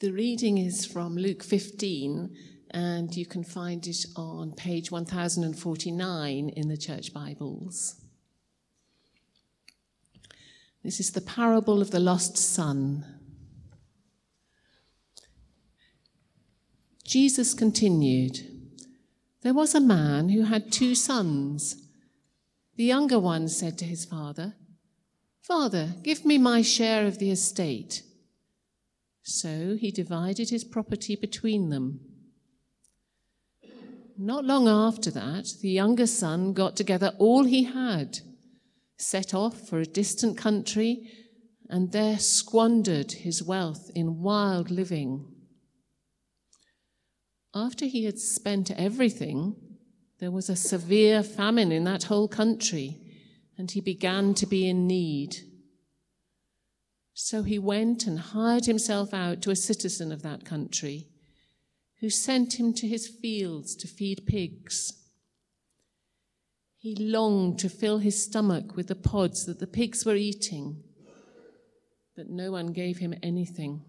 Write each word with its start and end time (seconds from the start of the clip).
The 0.00 0.12
reading 0.12 0.58
is 0.58 0.86
from 0.86 1.16
Luke 1.16 1.42
15, 1.42 2.32
and 2.70 3.16
you 3.16 3.26
can 3.26 3.42
find 3.42 3.84
it 3.84 4.06
on 4.14 4.52
page 4.52 4.92
1049 4.92 6.48
in 6.50 6.68
the 6.68 6.76
Church 6.76 7.12
Bibles. 7.12 8.00
This 10.84 11.00
is 11.00 11.10
the 11.10 11.20
parable 11.20 11.82
of 11.82 11.90
the 11.90 11.98
lost 11.98 12.36
son. 12.36 13.06
Jesus 17.02 17.52
continued 17.52 18.38
There 19.42 19.52
was 19.52 19.74
a 19.74 19.80
man 19.80 20.28
who 20.28 20.42
had 20.42 20.70
two 20.70 20.94
sons. 20.94 21.74
The 22.76 22.84
younger 22.84 23.18
one 23.18 23.48
said 23.48 23.76
to 23.78 23.84
his 23.84 24.04
father, 24.04 24.54
Father, 25.40 25.94
give 26.04 26.24
me 26.24 26.38
my 26.38 26.62
share 26.62 27.04
of 27.04 27.18
the 27.18 27.32
estate. 27.32 28.04
So 29.30 29.76
he 29.78 29.90
divided 29.90 30.48
his 30.48 30.64
property 30.64 31.14
between 31.14 31.68
them. 31.68 32.00
Not 34.16 34.46
long 34.46 34.66
after 34.66 35.10
that, 35.10 35.52
the 35.60 35.68
younger 35.68 36.06
son 36.06 36.54
got 36.54 36.76
together 36.76 37.12
all 37.18 37.44
he 37.44 37.64
had, 37.64 38.20
set 38.96 39.34
off 39.34 39.68
for 39.68 39.80
a 39.80 39.84
distant 39.84 40.38
country, 40.38 41.10
and 41.68 41.92
there 41.92 42.18
squandered 42.18 43.12
his 43.12 43.42
wealth 43.42 43.90
in 43.94 44.22
wild 44.22 44.70
living. 44.70 45.26
After 47.54 47.84
he 47.84 48.04
had 48.04 48.18
spent 48.18 48.70
everything, 48.70 49.56
there 50.20 50.30
was 50.30 50.48
a 50.48 50.56
severe 50.56 51.22
famine 51.22 51.70
in 51.70 51.84
that 51.84 52.04
whole 52.04 52.28
country, 52.28 52.98
and 53.58 53.70
he 53.70 53.82
began 53.82 54.32
to 54.34 54.46
be 54.46 54.66
in 54.66 54.86
need. 54.86 55.36
So 57.20 57.42
he 57.42 57.58
went 57.58 58.06
and 58.06 58.16
hired 58.16 58.66
himself 58.66 59.12
out 59.12 59.42
to 59.42 59.50
a 59.50 59.56
citizen 59.56 60.12
of 60.12 60.22
that 60.22 60.44
country, 60.44 61.08
who 61.98 62.10
sent 62.10 62.60
him 62.60 62.72
to 62.74 62.86
his 62.86 63.08
fields 63.08 63.74
to 63.74 63.88
feed 63.88 64.24
pigs. 64.24 64.92
He 66.76 66.94
longed 66.94 67.58
to 67.58 67.68
fill 67.68 67.98
his 67.98 68.22
stomach 68.22 68.76
with 68.76 68.86
the 68.86 68.94
pods 68.94 69.46
that 69.46 69.58
the 69.58 69.66
pigs 69.66 70.06
were 70.06 70.14
eating, 70.14 70.84
but 72.14 72.30
no 72.30 72.52
one 72.52 72.68
gave 72.68 72.98
him 72.98 73.14
anything. 73.20 73.82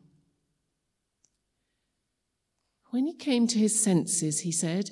When 2.89 3.06
he 3.06 3.14
came 3.14 3.45
to 3.45 3.59
his 3.59 3.80
senses, 3.80 4.39
he 4.39 4.52
said, 4.52 4.89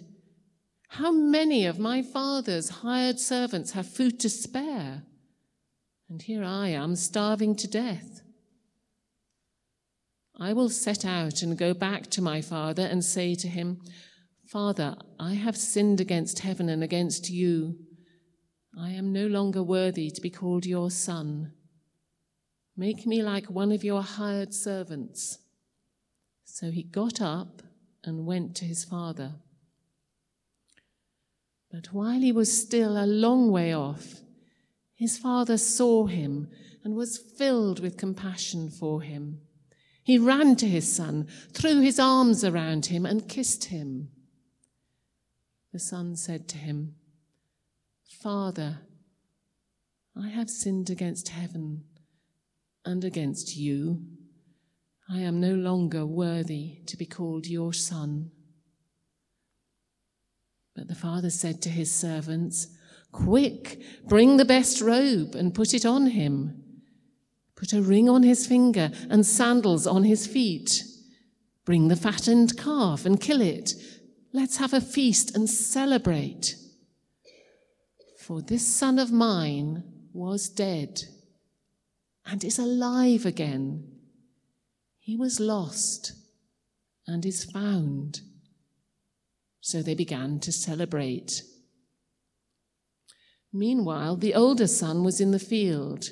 How 0.89 1.11
many 1.11 1.65
of 1.65 1.79
my 1.79 2.03
father's 2.03 2.69
hired 2.69 3.19
servants 3.19 3.71
have 3.71 3.91
food 3.91 4.19
to 4.19 4.29
spare? 4.29 5.01
And 6.07 6.21
here 6.21 6.43
I 6.43 6.67
am 6.67 6.95
starving 6.95 7.55
to 7.55 7.67
death. 7.67 8.21
I 10.39 10.53
will 10.53 10.69
set 10.69 11.03
out 11.03 11.41
and 11.41 11.57
go 11.57 11.73
back 11.73 12.07
to 12.11 12.21
my 12.21 12.41
father 12.41 12.83
and 12.83 13.03
say 13.03 13.33
to 13.35 13.47
him, 13.47 13.81
Father, 14.45 14.95
I 15.19 15.33
have 15.33 15.57
sinned 15.57 15.99
against 15.99 16.39
heaven 16.39 16.69
and 16.69 16.83
against 16.83 17.29
you. 17.29 17.79
I 18.77 18.91
am 18.91 19.11
no 19.11 19.25
longer 19.25 19.63
worthy 19.63 20.11
to 20.11 20.21
be 20.21 20.29
called 20.29 20.65
your 20.65 20.91
son. 20.91 21.53
Make 22.75 23.07
me 23.07 23.23
like 23.23 23.49
one 23.49 23.71
of 23.71 23.83
your 23.83 24.03
hired 24.03 24.53
servants. 24.53 25.39
So 26.45 26.69
he 26.69 26.83
got 26.83 27.19
up 27.19 27.63
and 28.03 28.27
went 28.27 28.55
to 28.57 28.65
his 28.65 28.85
father. 28.85 29.33
But 31.71 31.87
while 31.91 32.21
he 32.21 32.31
was 32.31 32.55
still 32.55 32.95
a 32.95 33.05
long 33.07 33.51
way 33.51 33.73
off, 33.73 34.21
his 34.93 35.17
father 35.17 35.57
saw 35.57 36.05
him 36.05 36.49
and 36.83 36.95
was 36.95 37.17
filled 37.17 37.79
with 37.79 37.97
compassion 37.97 38.69
for 38.69 39.01
him. 39.01 39.41
He 40.07 40.17
ran 40.17 40.55
to 40.55 40.69
his 40.69 40.89
son, 40.89 41.27
threw 41.51 41.81
his 41.81 41.99
arms 41.99 42.45
around 42.45 42.85
him, 42.85 43.05
and 43.05 43.27
kissed 43.27 43.65
him. 43.65 44.07
The 45.73 45.79
son 45.79 46.15
said 46.15 46.47
to 46.47 46.57
him, 46.57 46.95
Father, 48.05 48.79
I 50.15 50.29
have 50.29 50.49
sinned 50.49 50.89
against 50.89 51.27
heaven 51.27 51.83
and 52.85 53.03
against 53.03 53.57
you. 53.57 54.05
I 55.09 55.19
am 55.19 55.41
no 55.41 55.55
longer 55.55 56.05
worthy 56.05 56.83
to 56.85 56.95
be 56.95 57.05
called 57.05 57.45
your 57.45 57.73
son. 57.73 58.31
But 60.73 60.87
the 60.87 60.95
father 60.95 61.29
said 61.29 61.61
to 61.63 61.69
his 61.69 61.93
servants, 61.93 62.69
Quick, 63.11 63.81
bring 64.05 64.37
the 64.37 64.45
best 64.45 64.79
robe 64.79 65.35
and 65.35 65.53
put 65.53 65.73
it 65.73 65.85
on 65.85 66.07
him 66.07 66.63
Put 67.57 67.73
a 67.73 67.81
ring 67.81 68.07
on 68.07 68.21
his 68.21 68.45
finger 68.45 68.91
and 69.09 69.25
sandals 69.25 69.87
on 69.87 70.03
his 70.03 70.27
feet. 70.27 70.83
Bring 71.65 71.87
the 71.87 71.95
fattened 71.95 72.55
calf 72.55 73.05
and 73.05 73.19
kill 73.19 73.41
it. 73.41 73.73
Let's 74.31 74.57
have 74.57 74.73
a 74.73 74.79
feast 74.79 75.35
and 75.35 75.49
celebrate. 75.49 76.55
For 78.19 78.41
this 78.41 78.65
son 78.65 78.99
of 78.99 79.11
mine 79.11 79.83
was 80.13 80.49
dead 80.49 81.01
and 82.25 82.43
is 82.43 82.59
alive 82.59 83.25
again. 83.25 83.91
He 84.99 85.17
was 85.17 85.39
lost 85.39 86.13
and 87.07 87.25
is 87.25 87.43
found. 87.43 88.21
So 89.61 89.81
they 89.81 89.95
began 89.95 90.39
to 90.41 90.51
celebrate. 90.51 91.41
Meanwhile, 93.51 94.17
the 94.17 94.35
older 94.35 94.67
son 94.67 95.03
was 95.03 95.19
in 95.19 95.31
the 95.31 95.39
field. 95.39 96.11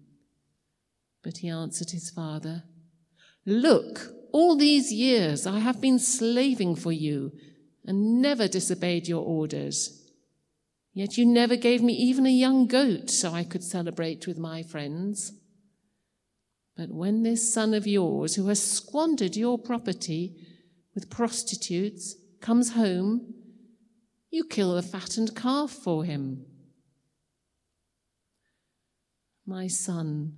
But 1.23 1.37
he 1.37 1.49
answered 1.49 1.91
his 1.91 2.09
father, 2.09 2.63
Look, 3.45 4.11
all 4.31 4.55
these 4.55 4.91
years 4.91 5.45
I 5.45 5.59
have 5.59 5.81
been 5.81 5.99
slaving 5.99 6.75
for 6.75 6.91
you 6.91 7.31
and 7.85 8.21
never 8.21 8.47
disobeyed 8.47 9.07
your 9.07 9.23
orders. 9.23 9.97
Yet 10.93 11.17
you 11.17 11.25
never 11.25 11.55
gave 11.55 11.81
me 11.81 11.93
even 11.93 12.25
a 12.25 12.29
young 12.31 12.67
goat 12.67 13.09
so 13.09 13.31
I 13.31 13.43
could 13.43 13.63
celebrate 13.63 14.27
with 14.27 14.37
my 14.37 14.61
friends. 14.61 15.33
But 16.75 16.89
when 16.89 17.23
this 17.23 17.53
son 17.53 17.73
of 17.73 17.87
yours, 17.87 18.35
who 18.35 18.47
has 18.47 18.61
squandered 18.61 19.35
your 19.35 19.57
property 19.57 20.35
with 20.93 21.09
prostitutes, 21.09 22.15
comes 22.41 22.73
home, 22.73 23.33
you 24.29 24.43
kill 24.45 24.75
the 24.75 24.81
fattened 24.81 25.35
calf 25.35 25.71
for 25.71 26.03
him. 26.03 26.45
My 29.45 29.67
son, 29.67 30.37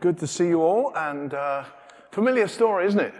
Good 0.00 0.18
to 0.18 0.26
see 0.26 0.48
you 0.48 0.60
all, 0.60 0.94
and 0.94 1.32
uh, 1.32 1.64
familiar 2.10 2.48
story, 2.48 2.86
isn't 2.86 3.00
it? 3.00 3.14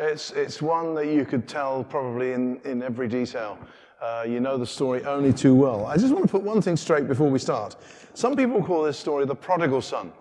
It's, 0.00 0.32
it's 0.32 0.60
one 0.60 0.96
that 0.96 1.06
you 1.06 1.24
could 1.24 1.46
tell 1.46 1.84
probably 1.84 2.32
in, 2.32 2.60
in 2.64 2.82
every 2.82 3.06
detail. 3.06 3.56
Uh, 4.02 4.24
you 4.26 4.40
know 4.40 4.58
the 4.58 4.66
story 4.66 5.04
only 5.04 5.32
too 5.32 5.54
well. 5.54 5.86
I 5.86 5.96
just 5.96 6.12
want 6.12 6.24
to 6.24 6.30
put 6.30 6.42
one 6.42 6.60
thing 6.60 6.76
straight 6.76 7.06
before 7.06 7.30
we 7.30 7.38
start. 7.38 7.76
Some 8.14 8.34
people 8.34 8.60
call 8.64 8.82
this 8.82 8.98
story 8.98 9.24
the 9.26 9.34
prodigal 9.36 9.80
son. 9.80 10.12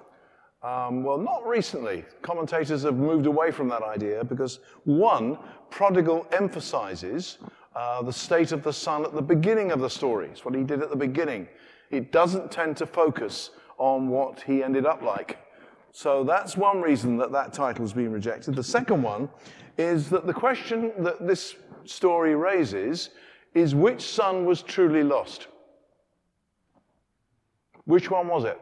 Um, 0.62 1.04
well, 1.04 1.18
not 1.18 1.48
recently. 1.48 2.06
Commentators 2.22 2.84
have 2.84 2.98
moved 2.98 3.25
away 3.25 3.50
from 3.50 3.69
that 3.69 3.81
idea 3.81 4.24
because, 4.24 4.60
one, 4.84 5.40
prodigal 5.72 6.28
emphasizes 6.31 7.40
uh, 7.75 8.04
the 8.04 8.13
state 8.13 8.52
of 8.52 8.62
the 8.62 8.74
son 8.74 9.04
at 9.04 9.16
the 9.16 9.22
beginning 9.22 9.72
of 9.72 9.80
the 9.80 9.90
story. 9.90 10.28
It's 10.28 10.45
what 10.45 10.54
he 10.54 10.62
did 10.62 10.84
at 10.84 10.92
the 10.92 10.95
beginning. 10.95 11.48
It 11.90 12.12
doesn't 12.12 12.52
tend 12.52 12.78
to 12.78 12.86
focus 12.86 13.50
on 13.80 14.10
what 14.10 14.42
he 14.42 14.64
ended 14.64 14.86
up 14.86 15.02
like. 15.02 15.38
So 15.92 16.24
that's 16.24 16.56
one 16.56 16.81
reason 16.81 17.18
that 17.18 17.31
that 17.31 17.54
title 17.54 17.84
has 17.84 17.94
been 17.94 18.12
rejected. 18.12 18.56
The 18.56 18.64
second 18.64 19.02
one 19.02 19.30
is 19.78 20.10
that 20.10 20.28
the 20.28 20.34
question 20.34 20.92
that 21.00 21.26
this 21.26 21.56
story 21.86 22.36
raises 22.36 23.10
is 23.56 23.74
which 23.74 24.02
son 24.02 24.46
was 24.46 24.62
truly 24.62 25.04
lost? 25.04 25.48
Which 27.86 28.12
one 28.12 28.28
was 28.28 28.44
it? 28.44 28.62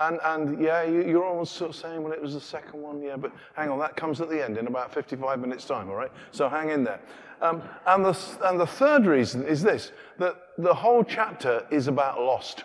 And, 0.00 0.20
and 0.22 0.62
yeah, 0.62 0.84
you, 0.84 1.20
are 1.20 1.24
almost 1.24 1.54
sort 1.54 1.70
of 1.70 1.76
saying, 1.76 2.02
well, 2.02 2.12
it 2.12 2.22
was 2.22 2.34
the 2.34 2.40
second 2.40 2.80
one, 2.80 3.02
yeah, 3.02 3.16
but 3.16 3.32
hang 3.54 3.68
on, 3.68 3.80
that 3.80 3.96
comes 3.96 4.20
at 4.20 4.28
the 4.28 4.44
end 4.44 4.56
in 4.56 4.68
about 4.68 4.94
55 4.94 5.40
minutes' 5.40 5.64
time, 5.64 5.88
all 5.88 5.96
right? 5.96 6.12
So 6.30 6.48
hang 6.48 6.70
in 6.70 6.84
there. 6.84 7.00
Um, 7.40 7.62
and, 7.86 8.04
the, 8.04 8.18
and 8.44 8.60
the 8.60 8.66
third 8.66 9.06
reason 9.06 9.44
is 9.44 9.62
this 9.62 9.92
that 10.18 10.36
the 10.56 10.74
whole 10.74 11.02
chapter 11.02 11.66
is 11.70 11.88
about 11.88 12.20
lost. 12.20 12.64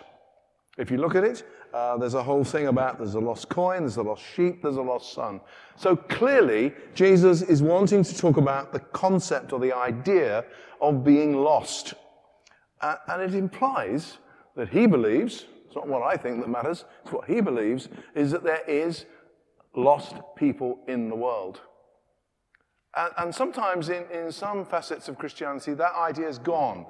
If 0.76 0.90
you 0.90 0.98
look 0.98 1.14
at 1.14 1.24
it, 1.24 1.44
uh, 1.72 1.96
there's 1.98 2.14
a 2.14 2.22
whole 2.22 2.44
thing 2.44 2.66
about 2.66 2.98
there's 2.98 3.14
a 3.14 3.20
lost 3.20 3.48
coin, 3.48 3.80
there's 3.80 3.96
a 3.96 4.02
lost 4.02 4.22
sheep, 4.34 4.62
there's 4.62 4.76
a 4.76 4.82
lost 4.82 5.12
son. 5.12 5.40
So 5.76 5.94
clearly, 5.96 6.72
Jesus 6.94 7.42
is 7.42 7.62
wanting 7.62 8.02
to 8.02 8.16
talk 8.16 8.36
about 8.36 8.72
the 8.72 8.80
concept 8.80 9.52
or 9.52 9.60
the 9.60 9.72
idea 9.72 10.44
of 10.80 11.04
being 11.04 11.36
lost. 11.36 11.94
Uh, 12.80 12.96
and 13.08 13.22
it 13.22 13.34
implies 13.34 14.18
that 14.56 14.68
he 14.68 14.86
believes, 14.86 15.46
it's 15.66 15.76
not 15.76 15.88
what 15.88 16.02
I 16.02 16.16
think 16.16 16.40
that 16.40 16.48
matters, 16.48 16.84
it's 17.02 17.12
what 17.12 17.28
he 17.28 17.40
believes, 17.40 17.88
is 18.14 18.30
that 18.32 18.44
there 18.44 18.62
is 18.68 19.06
lost 19.74 20.16
people 20.36 20.80
in 20.88 21.08
the 21.08 21.16
world. 21.16 21.60
And, 22.96 23.12
and 23.18 23.34
sometimes 23.34 23.88
in, 23.88 24.04
in 24.12 24.30
some 24.30 24.64
facets 24.64 25.08
of 25.08 25.18
Christianity, 25.18 25.74
that 25.74 25.94
idea 25.94 26.28
is 26.28 26.38
gone. 26.38 26.86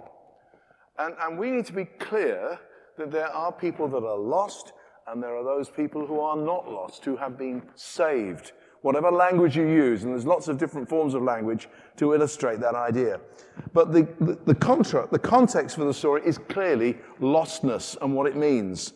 And, 0.99 1.15
and 1.21 1.39
we 1.39 1.51
need 1.51 1.67
to 1.67 1.73
be 1.73 1.85
clear 1.85 2.59
that 2.97 3.11
there 3.11 3.29
are 3.29 3.53
people 3.53 3.89
that 3.89 4.05
are 4.05 4.19
lost 4.19 4.73
and 5.07 5.23
there 5.23 5.37
are 5.37 5.45
those 5.45 5.69
people 5.69 6.07
who 6.07 6.21
are 6.21 6.37
not 6.37 6.71
lost, 6.71 7.05
who 7.05 7.17
have 7.17 7.37
been 7.37 7.63
saved. 7.75 8.53
Whatever 8.81 9.11
language 9.11 9.57
you 9.57 9.67
use, 9.67 10.05
and 10.05 10.13
there's 10.13 10.27
lots 10.27 10.49
of 10.49 10.59
different 10.59 10.89
forms 10.89 11.15
of 11.15 11.23
language 11.23 11.69
to 11.97 12.15
illustrate 12.15 12.61
that 12.61 12.75
idea. 12.75 13.21
But 13.73 13.93
the, 13.93 14.07
the, 14.21 14.39
the, 14.45 14.55
contra, 14.55 15.09
the 15.11 15.19
context 15.19 15.77
for 15.77 15.85
the 15.85 15.95
story 15.95 16.23
is 16.25 16.37
clearly 16.37 16.99
lostness 17.21 17.97
and 18.03 18.15
what 18.15 18.27
it 18.27 18.37
means. 18.37 18.93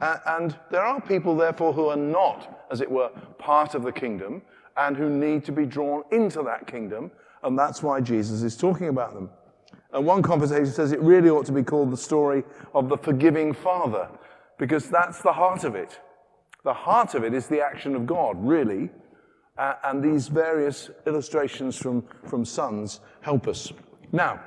Uh, 0.00 0.16
and 0.26 0.56
there 0.70 0.82
are 0.82 1.00
people, 1.00 1.36
therefore, 1.36 1.72
who 1.72 1.88
are 1.88 1.96
not, 1.96 2.66
as 2.70 2.80
it 2.80 2.90
were, 2.90 3.10
part 3.38 3.74
of 3.74 3.82
the 3.82 3.92
kingdom 3.92 4.40
and 4.76 4.96
who 4.96 5.10
need 5.10 5.44
to 5.44 5.52
be 5.52 5.66
drawn 5.66 6.04
into 6.10 6.42
that 6.42 6.66
kingdom. 6.66 7.10
And 7.42 7.58
that's 7.58 7.82
why 7.82 8.00
Jesus 8.00 8.42
is 8.42 8.56
talking 8.56 8.88
about 8.88 9.12
them. 9.12 9.28
And 9.92 10.04
one 10.04 10.22
conversation 10.22 10.66
says 10.66 10.92
it 10.92 11.00
really 11.00 11.30
ought 11.30 11.46
to 11.46 11.52
be 11.52 11.62
called 11.62 11.90
the 11.90 11.96
story 11.96 12.44
of 12.74 12.88
the 12.88 12.98
forgiving 12.98 13.52
father, 13.52 14.08
because 14.58 14.88
that's 14.88 15.22
the 15.22 15.32
heart 15.32 15.64
of 15.64 15.74
it. 15.74 16.00
The 16.64 16.74
heart 16.74 17.14
of 17.14 17.24
it 17.24 17.32
is 17.32 17.46
the 17.46 17.62
action 17.62 17.94
of 17.94 18.06
God, 18.06 18.36
really. 18.44 18.90
Uh, 19.56 19.74
and 19.84 20.02
these 20.02 20.28
various 20.28 20.90
illustrations 21.06 21.76
from, 21.76 22.04
from 22.26 22.44
sons 22.44 23.00
help 23.22 23.48
us. 23.48 23.72
Now, 24.12 24.40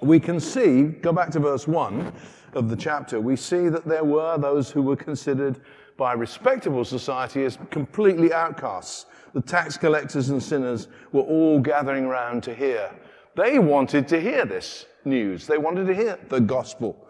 we 0.00 0.20
can 0.20 0.38
see, 0.38 0.84
go 0.84 1.12
back 1.12 1.30
to 1.30 1.40
verse 1.40 1.66
1 1.66 2.12
of 2.54 2.68
the 2.68 2.76
chapter, 2.76 3.20
we 3.20 3.36
see 3.36 3.68
that 3.68 3.84
there 3.84 4.04
were 4.04 4.38
those 4.38 4.70
who 4.70 4.82
were 4.82 4.96
considered 4.96 5.60
by 5.96 6.12
respectable 6.12 6.84
society 6.84 7.44
as 7.44 7.58
completely 7.70 8.32
outcasts. 8.32 9.06
The 9.34 9.40
tax 9.40 9.76
collectors 9.76 10.30
and 10.30 10.42
sinners 10.42 10.88
were 11.12 11.22
all 11.22 11.58
gathering 11.58 12.04
around 12.04 12.42
to 12.44 12.54
hear. 12.54 12.90
They 13.36 13.58
wanted 13.58 14.08
to 14.08 14.20
hear 14.20 14.44
this 14.44 14.86
news. 15.04 15.46
They 15.46 15.58
wanted 15.58 15.86
to 15.86 15.94
hear 15.94 16.18
the 16.28 16.40
gospel. 16.40 17.08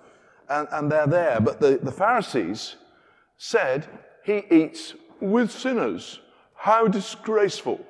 And, 0.48 0.68
and 0.72 0.90
they're 0.90 1.06
there. 1.06 1.40
But 1.40 1.60
the, 1.60 1.78
the 1.82 1.92
Pharisees 1.92 2.76
said, 3.36 3.86
He 4.24 4.44
eats 4.50 4.94
with 5.20 5.50
sinners. 5.50 6.20
How 6.54 6.86
disgraceful. 6.86 7.84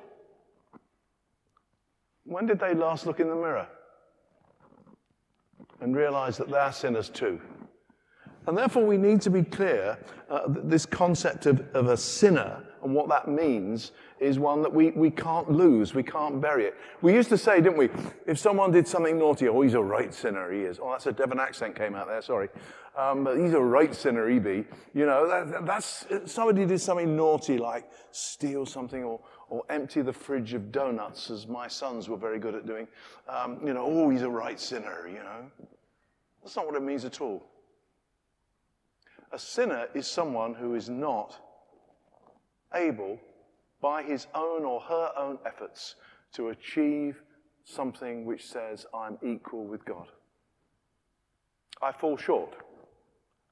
When 2.25 2.45
did 2.45 2.59
they 2.59 2.73
last 2.73 3.05
look 3.05 3.19
in 3.19 3.27
the 3.27 3.35
mirror 3.35 3.67
and 5.81 5.95
realize 5.95 6.37
that 6.37 6.49
they're 6.49 6.71
sinners 6.71 7.09
too? 7.09 7.39
And 8.47 8.57
therefore, 8.57 8.85
we 8.85 8.97
need 8.97 9.21
to 9.21 9.29
be 9.29 9.43
clear 9.43 9.97
uh, 10.29 10.41
this 10.47 10.85
concept 10.85 11.45
of, 11.45 11.63
of 11.73 11.87
a 11.87 11.97
sinner 11.97 12.63
and 12.83 12.93
what 12.93 13.07
that 13.09 13.27
means 13.27 13.91
is 14.23 14.39
one 14.39 14.61
that 14.61 14.73
we, 14.73 14.91
we 14.91 15.11
can't 15.11 15.51
lose. 15.51 15.93
We 15.93 16.03
can't 16.03 16.41
bury 16.41 16.65
it. 16.65 16.75
We 17.01 17.13
used 17.13 17.29
to 17.29 17.37
say, 17.37 17.61
didn't 17.61 17.77
we, 17.77 17.89
if 18.25 18.37
someone 18.37 18.71
did 18.71 18.87
something 18.87 19.17
naughty, 19.17 19.47
oh, 19.47 19.61
he's 19.61 19.73
a 19.73 19.81
right 19.81 20.13
sinner, 20.13 20.51
he 20.51 20.61
is. 20.61 20.79
Oh, 20.81 20.91
that's 20.91 21.05
a 21.07 21.11
Devon 21.11 21.39
accent 21.39 21.75
came 21.75 21.95
out 21.95 22.07
there, 22.07 22.21
sorry. 22.21 22.49
Um, 22.95 23.23
but 23.23 23.37
he's 23.37 23.53
a 23.53 23.59
right 23.59 23.93
sinner, 23.93 24.29
he 24.29 24.39
be. 24.39 24.65
You 24.93 25.05
know, 25.05 25.27
that, 25.27 25.65
that's, 25.65 26.05
somebody 26.25 26.65
did 26.65 26.79
something 26.79 27.15
naughty 27.15 27.57
like 27.57 27.89
steal 28.11 28.65
something 28.65 29.03
or, 29.03 29.19
or 29.49 29.63
empty 29.69 30.01
the 30.01 30.13
fridge 30.13 30.53
of 30.53 30.71
donuts, 30.71 31.29
as 31.29 31.47
my 31.47 31.67
sons 31.67 32.07
were 32.07 32.17
very 32.17 32.39
good 32.39 32.55
at 32.55 32.65
doing. 32.65 32.87
Um, 33.27 33.59
you 33.65 33.73
know, 33.73 33.85
oh, 33.85 34.09
he's 34.09 34.21
a 34.21 34.29
right 34.29 34.59
sinner, 34.59 35.07
you 35.07 35.19
know. 35.19 35.51
That's 36.43 36.55
not 36.55 36.65
what 36.65 36.75
it 36.75 36.83
means 36.83 37.05
at 37.05 37.21
all. 37.21 37.43
A 39.31 39.39
sinner 39.39 39.87
is 39.95 40.05
someone 40.05 40.53
who 40.53 40.75
is 40.75 40.89
not 40.89 41.39
able 42.75 43.19
by 43.83 44.01
his 44.01 44.27
own 44.33 44.63
or 44.63 44.79
her 44.79 45.11
own 45.17 45.37
efforts 45.45 45.95
to 46.31 46.49
achieve 46.49 47.21
something 47.65 48.25
which 48.25 48.47
says, 48.47 48.85
I'm 48.95 49.17
equal 49.21 49.65
with 49.65 49.83
God. 49.83 50.07
I 51.81 51.91
fall 51.91 52.15
short, 52.15 52.55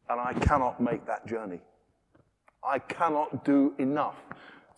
and 0.09 0.21
I 0.21 0.33
cannot 0.33 0.79
make 0.79 1.05
that 1.05 1.27
journey. 1.27 1.59
I 2.63 2.79
cannot 2.79 3.43
do 3.43 3.73
enough 3.77 4.15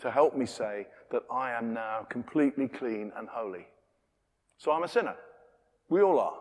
to 0.02 0.10
help 0.10 0.36
me 0.36 0.48
say 0.48 0.88
that 1.12 1.22
I 1.32 1.52
am 1.52 1.72
now 1.72 2.08
completely 2.10 2.68
clean 2.68 3.12
and 3.16 3.30
holy. 3.30 3.68
So 4.58 4.72
I'm 4.72 4.84
a 4.84 4.88
sinner. 4.88 5.16
We 5.88 6.02
all 6.02 6.20
are. 6.20 6.40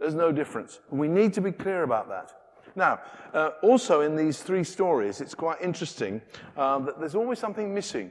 There's 0.00 0.16
no 0.16 0.32
difference. 0.32 0.80
And 0.90 0.98
we 0.98 1.06
need 1.06 1.32
to 1.34 1.40
be 1.40 1.52
clear 1.52 1.84
about 1.84 2.08
that. 2.08 2.32
Now, 2.76 3.00
uh, 3.34 3.50
also 3.62 4.00
in 4.02 4.16
these 4.16 4.42
three 4.42 4.64
stories, 4.64 5.20
it's 5.20 5.34
quite 5.34 5.60
interesting 5.60 6.20
uh, 6.56 6.78
that 6.80 6.98
there's 6.98 7.14
always 7.14 7.38
something 7.38 7.74
missing 7.74 8.10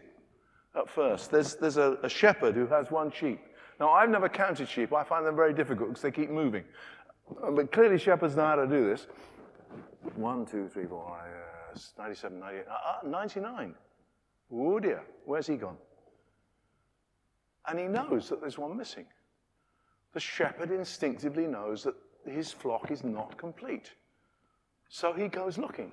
at 0.75 0.89
first. 0.89 1.31
There's, 1.31 1.55
there's 1.55 1.77
a, 1.77 1.97
a, 2.03 2.09
shepherd 2.09 2.55
who 2.55 2.67
has 2.67 2.91
one 2.91 3.11
sheep. 3.11 3.39
Now, 3.79 3.91
I've 3.91 4.09
never 4.09 4.29
counted 4.29 4.67
sheep. 4.67 4.93
I 4.93 5.03
find 5.03 5.25
them 5.25 5.35
very 5.35 5.53
difficult 5.53 5.89
because 5.89 6.01
they 6.01 6.11
keep 6.11 6.29
moving. 6.29 6.63
Uh, 7.43 7.51
but 7.51 7.71
clearly, 7.71 7.97
shepherds 7.97 8.35
know 8.35 8.45
how 8.45 8.55
to 8.55 8.67
do 8.67 8.89
this. 8.89 9.07
One, 10.15 10.45
two, 10.45 10.67
three, 10.67 10.85
four, 10.85 11.17
uh, 11.17 11.77
97, 11.97 12.39
98, 12.39 12.65
uh, 12.69 13.07
99. 13.07 13.75
Oh 14.51 14.79
dear, 14.79 15.03
where's 15.25 15.47
he 15.47 15.55
gone? 15.55 15.77
And 17.67 17.77
he 17.77 17.85
knows 17.85 18.29
that 18.29 18.41
there's 18.41 18.57
one 18.57 18.75
missing. 18.75 19.05
The 20.13 20.19
shepherd 20.19 20.71
instinctively 20.71 21.45
knows 21.45 21.83
that 21.83 21.93
his 22.25 22.51
flock 22.51 22.89
is 22.89 23.03
not 23.03 23.37
complete. 23.37 23.91
So 24.89 25.13
he 25.13 25.27
goes 25.27 25.57
looking. 25.57 25.91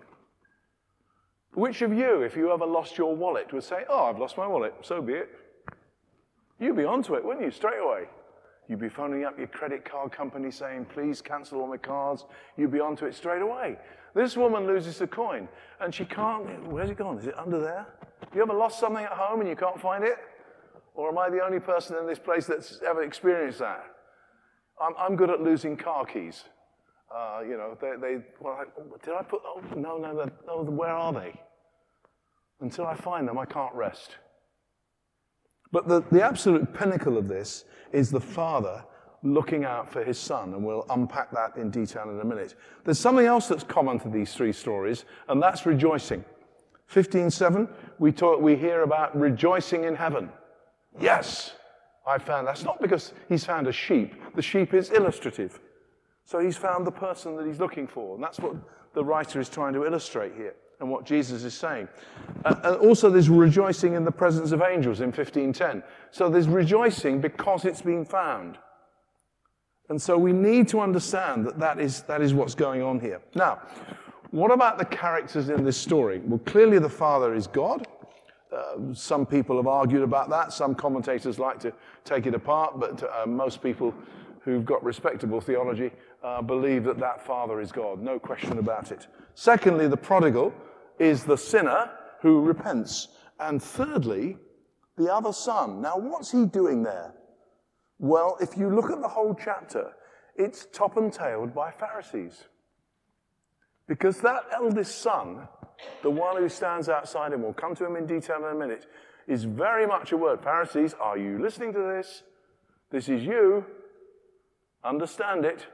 Which 1.54 1.82
of 1.82 1.92
you, 1.92 2.22
if 2.22 2.36
you 2.36 2.52
ever 2.52 2.66
lost 2.66 2.98
your 2.98 3.14
wallet, 3.14 3.52
would 3.52 3.62
say, 3.62 3.84
Oh, 3.88 4.04
I've 4.06 4.18
lost 4.18 4.36
my 4.36 4.46
wallet, 4.46 4.74
so 4.82 5.00
be 5.00 5.14
it? 5.14 5.28
You'd 6.58 6.76
be 6.76 6.84
onto 6.84 7.14
it, 7.14 7.24
wouldn't 7.24 7.44
you, 7.44 7.50
straight 7.50 7.80
away? 7.80 8.04
You'd 8.68 8.80
be 8.80 8.88
phoning 8.88 9.24
up 9.24 9.38
your 9.38 9.46
credit 9.46 9.84
card 9.84 10.10
company 10.12 10.50
saying, 10.50 10.86
Please 10.86 11.22
cancel 11.22 11.60
all 11.60 11.68
my 11.68 11.76
cards. 11.76 12.24
You'd 12.56 12.72
be 12.72 12.80
onto 12.80 13.06
it 13.06 13.14
straight 13.14 13.42
away. 13.42 13.76
This 14.14 14.36
woman 14.36 14.66
loses 14.66 14.98
the 14.98 15.06
coin 15.06 15.46
and 15.80 15.94
she 15.94 16.04
can't. 16.06 16.66
Where's 16.68 16.90
it 16.90 16.96
gone? 16.96 17.18
Is 17.18 17.26
it 17.26 17.38
under 17.38 17.60
there? 17.60 17.86
You 18.34 18.42
ever 18.42 18.54
lost 18.54 18.80
something 18.80 19.04
at 19.04 19.12
home 19.12 19.40
and 19.40 19.48
you 19.48 19.56
can't 19.56 19.80
find 19.80 20.02
it? 20.04 20.16
Or 20.94 21.10
am 21.10 21.18
I 21.18 21.28
the 21.28 21.44
only 21.44 21.60
person 21.60 21.96
in 21.98 22.06
this 22.06 22.18
place 22.18 22.46
that's 22.46 22.80
ever 22.86 23.02
experienced 23.02 23.58
that? 23.58 23.84
I'm, 24.80 24.94
I'm 24.98 25.16
good 25.16 25.30
at 25.30 25.42
losing 25.42 25.76
car 25.76 26.06
keys. 26.06 26.44
Uh, 27.14 27.40
you 27.42 27.56
know, 27.56 27.76
they, 27.80 27.92
they 28.00 28.24
well, 28.40 28.60
I, 28.60 29.04
did 29.04 29.14
I 29.14 29.22
put, 29.22 29.40
oh, 29.44 29.62
no, 29.76 29.96
no, 29.96 30.28
no, 30.46 30.62
where 30.70 30.90
are 30.90 31.12
they? 31.12 31.32
Until 32.60 32.86
I 32.86 32.94
find 32.94 33.28
them, 33.28 33.38
I 33.38 33.44
can't 33.44 33.74
rest. 33.74 34.16
But 35.72 35.88
the, 35.88 36.02
the 36.10 36.24
absolute 36.24 36.72
pinnacle 36.74 37.16
of 37.16 37.28
this 37.28 37.64
is 37.92 38.10
the 38.10 38.20
father 38.20 38.84
looking 39.22 39.64
out 39.64 39.90
for 39.90 40.04
his 40.04 40.18
son, 40.18 40.54
and 40.54 40.64
we'll 40.64 40.86
unpack 40.90 41.30
that 41.32 41.56
in 41.56 41.70
detail 41.70 42.10
in 42.10 42.20
a 42.20 42.24
minute. 42.24 42.54
There's 42.84 42.98
something 42.98 43.26
else 43.26 43.48
that's 43.48 43.64
common 43.64 43.98
to 44.00 44.08
these 44.08 44.32
three 44.34 44.52
stories, 44.52 45.04
and 45.28 45.42
that's 45.42 45.66
rejoicing. 45.66 46.24
15.7, 46.92 47.68
we, 47.98 48.12
we 48.40 48.56
hear 48.56 48.82
about 48.82 49.18
rejoicing 49.18 49.84
in 49.84 49.94
heaven. 49.94 50.30
Yes, 51.00 51.54
I 52.06 52.18
found 52.18 52.46
that's 52.46 52.62
not 52.62 52.80
because 52.80 53.12
he's 53.28 53.44
found 53.44 53.66
a 53.66 53.72
sheep. 53.72 54.14
The 54.34 54.42
sheep 54.42 54.72
is 54.72 54.90
illustrative. 54.90 55.60
So 56.26 56.40
he's 56.40 56.56
found 56.56 56.86
the 56.86 56.92
person 56.92 57.36
that 57.36 57.46
he's 57.46 57.60
looking 57.60 57.86
for. 57.86 58.16
And 58.16 58.22
that's 58.22 58.40
what 58.40 58.56
the 58.94 59.04
writer 59.04 59.40
is 59.40 59.48
trying 59.48 59.72
to 59.74 59.86
illustrate 59.86 60.34
here 60.34 60.54
and 60.80 60.90
what 60.90 61.06
Jesus 61.06 61.44
is 61.44 61.54
saying. 61.54 61.88
Uh, 62.44 62.54
and 62.64 62.76
also, 62.76 63.08
there's 63.08 63.30
rejoicing 63.30 63.94
in 63.94 64.04
the 64.04 64.10
presence 64.10 64.50
of 64.50 64.60
angels 64.60 65.00
in 65.00 65.06
1510. 65.06 65.82
So 66.10 66.28
there's 66.28 66.48
rejoicing 66.48 67.20
because 67.20 67.64
it's 67.64 67.80
been 67.80 68.04
found. 68.04 68.58
And 69.88 70.02
so 70.02 70.18
we 70.18 70.32
need 70.32 70.66
to 70.68 70.80
understand 70.80 71.46
that 71.46 71.60
that 71.60 71.78
is, 71.78 72.02
that 72.02 72.20
is 72.20 72.34
what's 72.34 72.56
going 72.56 72.82
on 72.82 72.98
here. 72.98 73.22
Now, 73.36 73.62
what 74.32 74.50
about 74.50 74.78
the 74.78 74.84
characters 74.84 75.48
in 75.48 75.64
this 75.64 75.76
story? 75.76 76.18
Well, 76.18 76.40
clearly 76.40 76.80
the 76.80 76.88
Father 76.88 77.34
is 77.34 77.46
God. 77.46 77.86
Uh, 78.52 78.92
some 78.92 79.26
people 79.26 79.56
have 79.56 79.68
argued 79.68 80.02
about 80.02 80.28
that. 80.30 80.52
Some 80.52 80.74
commentators 80.74 81.38
like 81.38 81.60
to 81.60 81.72
take 82.04 82.26
it 82.26 82.34
apart, 82.34 82.80
but 82.80 83.02
uh, 83.02 83.26
most 83.26 83.62
people 83.62 83.94
who've 84.46 84.64
got 84.64 84.82
respectable 84.84 85.40
theology 85.40 85.90
uh, 86.22 86.40
believe 86.40 86.84
that 86.84 86.98
that 87.00 87.20
Father 87.26 87.60
is 87.60 87.72
God. 87.72 88.00
No 88.00 88.18
question 88.18 88.58
about 88.58 88.92
it. 88.92 89.08
Secondly, 89.34 89.88
the 89.88 89.96
prodigal 89.96 90.54
is 91.00 91.24
the 91.24 91.36
sinner 91.36 91.90
who 92.22 92.40
repents. 92.40 93.08
And 93.40 93.62
thirdly, 93.62 94.38
the 94.96 95.12
other 95.12 95.32
son. 95.32 95.82
Now, 95.82 95.98
what's 95.98 96.30
he 96.30 96.46
doing 96.46 96.84
there? 96.84 97.12
Well, 97.98 98.38
if 98.40 98.56
you 98.56 98.70
look 98.70 98.90
at 98.90 99.02
the 99.02 99.08
whole 99.08 99.34
chapter, 99.34 99.90
it's 100.36 100.68
top 100.72 100.96
and 100.96 101.12
tailed 101.12 101.52
by 101.52 101.72
Pharisees. 101.72 102.44
Because 103.88 104.20
that 104.20 104.44
eldest 104.54 105.02
son, 105.02 105.48
the 106.04 106.10
one 106.10 106.36
who 106.36 106.48
stands 106.48 106.88
outside 106.88 107.32
him, 107.32 107.42
we'll 107.42 107.52
come 107.52 107.74
to 107.74 107.84
him 107.84 107.96
in 107.96 108.06
detail 108.06 108.38
in 108.38 108.56
a 108.56 108.58
minute, 108.58 108.86
is 109.26 109.42
very 109.42 109.88
much 109.88 110.12
a 110.12 110.16
word. 110.16 110.40
Pharisees, 110.40 110.94
are 111.00 111.18
you 111.18 111.42
listening 111.42 111.72
to 111.72 111.80
this? 111.80 112.22
This 112.92 113.08
is 113.08 113.24
you. 113.24 113.64
Understand 114.86 115.44
it. 115.44 115.66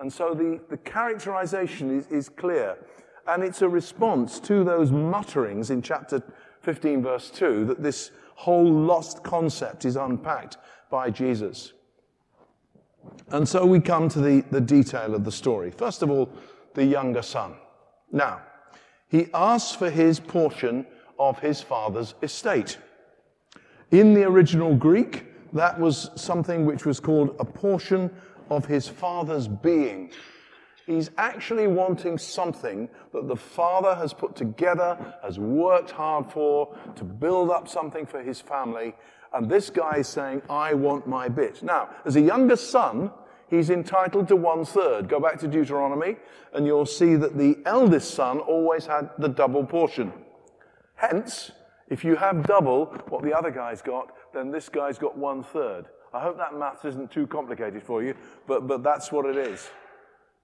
And 0.00 0.12
so 0.12 0.32
the, 0.32 0.60
the 0.70 0.78
characterization 0.78 1.96
is, 1.96 2.06
is 2.06 2.28
clear. 2.28 2.78
And 3.26 3.42
it's 3.42 3.62
a 3.62 3.68
response 3.68 4.40
to 4.40 4.64
those 4.64 4.90
mutterings 4.90 5.70
in 5.70 5.82
chapter 5.82 6.22
15, 6.62 7.02
verse 7.02 7.30
2, 7.30 7.66
that 7.66 7.82
this 7.82 8.10
whole 8.36 8.72
lost 8.72 9.22
concept 9.22 9.84
is 9.84 9.96
unpacked 9.96 10.56
by 10.90 11.10
Jesus. 11.10 11.74
And 13.28 13.46
so 13.46 13.66
we 13.66 13.80
come 13.80 14.08
to 14.10 14.20
the, 14.20 14.44
the 14.50 14.60
detail 14.60 15.14
of 15.14 15.24
the 15.24 15.32
story. 15.32 15.70
First 15.70 16.02
of 16.02 16.10
all, 16.10 16.30
the 16.74 16.84
younger 16.84 17.22
son. 17.22 17.54
Now, 18.12 18.40
he 19.08 19.26
asks 19.34 19.74
for 19.74 19.90
his 19.90 20.20
portion 20.20 20.86
of 21.18 21.38
his 21.40 21.60
father's 21.60 22.14
estate. 22.22 22.78
In 23.90 24.14
the 24.14 24.24
original 24.24 24.74
Greek, 24.74 25.26
that 25.52 25.78
was 25.78 26.10
something 26.14 26.64
which 26.64 26.84
was 26.86 27.00
called 27.00 27.34
a 27.38 27.44
portion 27.44 28.10
of 28.50 28.66
his 28.66 28.88
father's 28.88 29.48
being. 29.48 30.10
He's 30.86 31.10
actually 31.18 31.66
wanting 31.66 32.16
something 32.16 32.88
that 33.12 33.28
the 33.28 33.36
father 33.36 33.94
has 33.94 34.14
put 34.14 34.34
together, 34.34 34.96
has 35.22 35.38
worked 35.38 35.90
hard 35.90 36.32
for, 36.32 36.74
to 36.96 37.04
build 37.04 37.50
up 37.50 37.68
something 37.68 38.06
for 38.06 38.22
his 38.22 38.40
family. 38.40 38.94
And 39.34 39.50
this 39.50 39.68
guy 39.68 39.96
is 39.96 40.08
saying, 40.08 40.40
I 40.48 40.72
want 40.72 41.06
my 41.06 41.28
bit. 41.28 41.62
Now, 41.62 41.90
as 42.06 42.16
a 42.16 42.22
younger 42.22 42.56
son, 42.56 43.10
he's 43.50 43.68
entitled 43.68 44.28
to 44.28 44.36
one 44.36 44.64
third. 44.64 45.10
Go 45.10 45.20
back 45.20 45.38
to 45.40 45.46
Deuteronomy, 45.46 46.16
and 46.54 46.64
you'll 46.64 46.86
see 46.86 47.16
that 47.16 47.36
the 47.36 47.58
eldest 47.66 48.14
son 48.14 48.38
always 48.38 48.86
had 48.86 49.10
the 49.18 49.28
double 49.28 49.66
portion. 49.66 50.10
Hence, 50.94 51.52
if 51.88 52.02
you 52.02 52.16
have 52.16 52.46
double 52.46 52.86
what 53.08 53.22
the 53.22 53.36
other 53.36 53.50
guy's 53.50 53.82
got, 53.82 54.14
then 54.32 54.50
this 54.50 54.70
guy's 54.70 54.98
got 54.98 55.18
one 55.18 55.42
third. 55.42 55.86
I 56.12 56.20
hope 56.20 56.38
that 56.38 56.58
math 56.58 56.84
isn't 56.84 57.10
too 57.10 57.26
complicated 57.26 57.82
for 57.82 58.02
you, 58.02 58.14
but, 58.46 58.66
but 58.66 58.82
that's 58.82 59.12
what 59.12 59.26
it 59.26 59.36
is. 59.36 59.68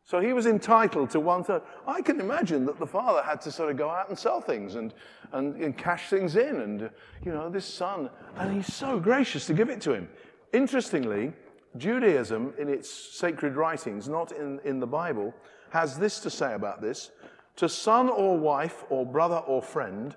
So 0.06 0.20
he 0.20 0.34
was 0.34 0.44
entitled 0.44 1.08
to 1.10 1.20
one 1.20 1.44
third. 1.44 1.62
I 1.86 2.02
can 2.02 2.20
imagine 2.20 2.66
that 2.66 2.78
the 2.78 2.86
father 2.86 3.22
had 3.22 3.40
to 3.42 3.50
sort 3.50 3.70
of 3.70 3.78
go 3.78 3.88
out 3.88 4.10
and 4.10 4.18
sell 4.18 4.40
things 4.40 4.74
and, 4.74 4.92
and, 5.32 5.56
and 5.56 5.76
cash 5.76 6.10
things 6.10 6.36
in. 6.36 6.60
And, 6.60 6.90
you 7.24 7.32
know, 7.32 7.48
this 7.48 7.64
son, 7.64 8.10
and 8.36 8.54
he's 8.54 8.72
so 8.72 9.00
gracious 9.00 9.46
to 9.46 9.54
give 9.54 9.70
it 9.70 9.80
to 9.82 9.94
him. 9.94 10.08
Interestingly, 10.52 11.32
Judaism, 11.78 12.52
in 12.58 12.68
its 12.68 12.90
sacred 12.90 13.56
writings, 13.56 14.06
not 14.06 14.32
in, 14.32 14.60
in 14.64 14.78
the 14.78 14.86
Bible, 14.86 15.34
has 15.70 15.98
this 15.98 16.20
to 16.20 16.30
say 16.30 16.52
about 16.52 16.82
this 16.82 17.10
To 17.56 17.68
son 17.68 18.10
or 18.10 18.36
wife 18.36 18.84
or 18.90 19.06
brother 19.06 19.38
or 19.38 19.62
friend, 19.62 20.14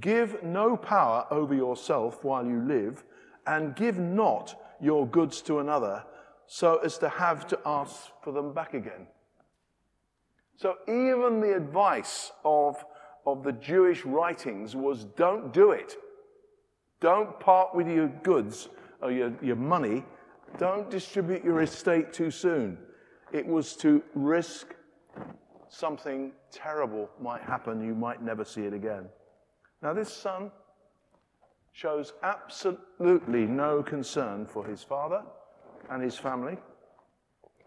give 0.00 0.42
no 0.42 0.76
power 0.76 1.26
over 1.30 1.54
yourself 1.54 2.24
while 2.24 2.44
you 2.44 2.60
live, 2.62 3.04
and 3.46 3.76
give 3.76 3.98
not 3.98 4.60
your 4.80 5.06
goods 5.06 5.42
to 5.42 5.58
another, 5.58 6.04
so 6.46 6.78
as 6.78 6.98
to 6.98 7.08
have 7.08 7.46
to 7.48 7.58
ask 7.64 8.10
for 8.22 8.32
them 8.32 8.52
back 8.52 8.74
again. 8.74 9.06
So 10.56 10.74
even 10.88 11.40
the 11.40 11.56
advice 11.56 12.32
of, 12.44 12.84
of 13.26 13.42
the 13.42 13.52
Jewish 13.52 14.04
writings 14.04 14.76
was 14.76 15.04
don't 15.04 15.52
do 15.52 15.70
it. 15.70 15.96
Don't 17.00 17.40
part 17.40 17.74
with 17.74 17.88
your 17.88 18.08
goods 18.08 18.68
or 19.00 19.10
your, 19.10 19.32
your 19.40 19.56
money. 19.56 20.04
Don't 20.58 20.90
distribute 20.90 21.44
your 21.44 21.62
estate 21.62 22.12
too 22.12 22.30
soon. 22.30 22.76
It 23.32 23.46
was 23.46 23.74
to 23.76 24.02
risk 24.14 24.74
something 25.68 26.32
terrible 26.50 27.08
might 27.20 27.42
happen. 27.42 27.80
You 27.80 27.94
might 27.94 28.22
never 28.22 28.44
see 28.44 28.62
it 28.62 28.74
again. 28.74 29.08
Now, 29.82 29.94
this 29.94 30.12
son 30.12 30.50
shows 31.72 32.12
absolutely 32.22 33.46
no 33.46 33.82
concern 33.82 34.46
for 34.46 34.64
his 34.66 34.82
father 34.82 35.22
and 35.90 36.02
his 36.02 36.16
family. 36.16 36.56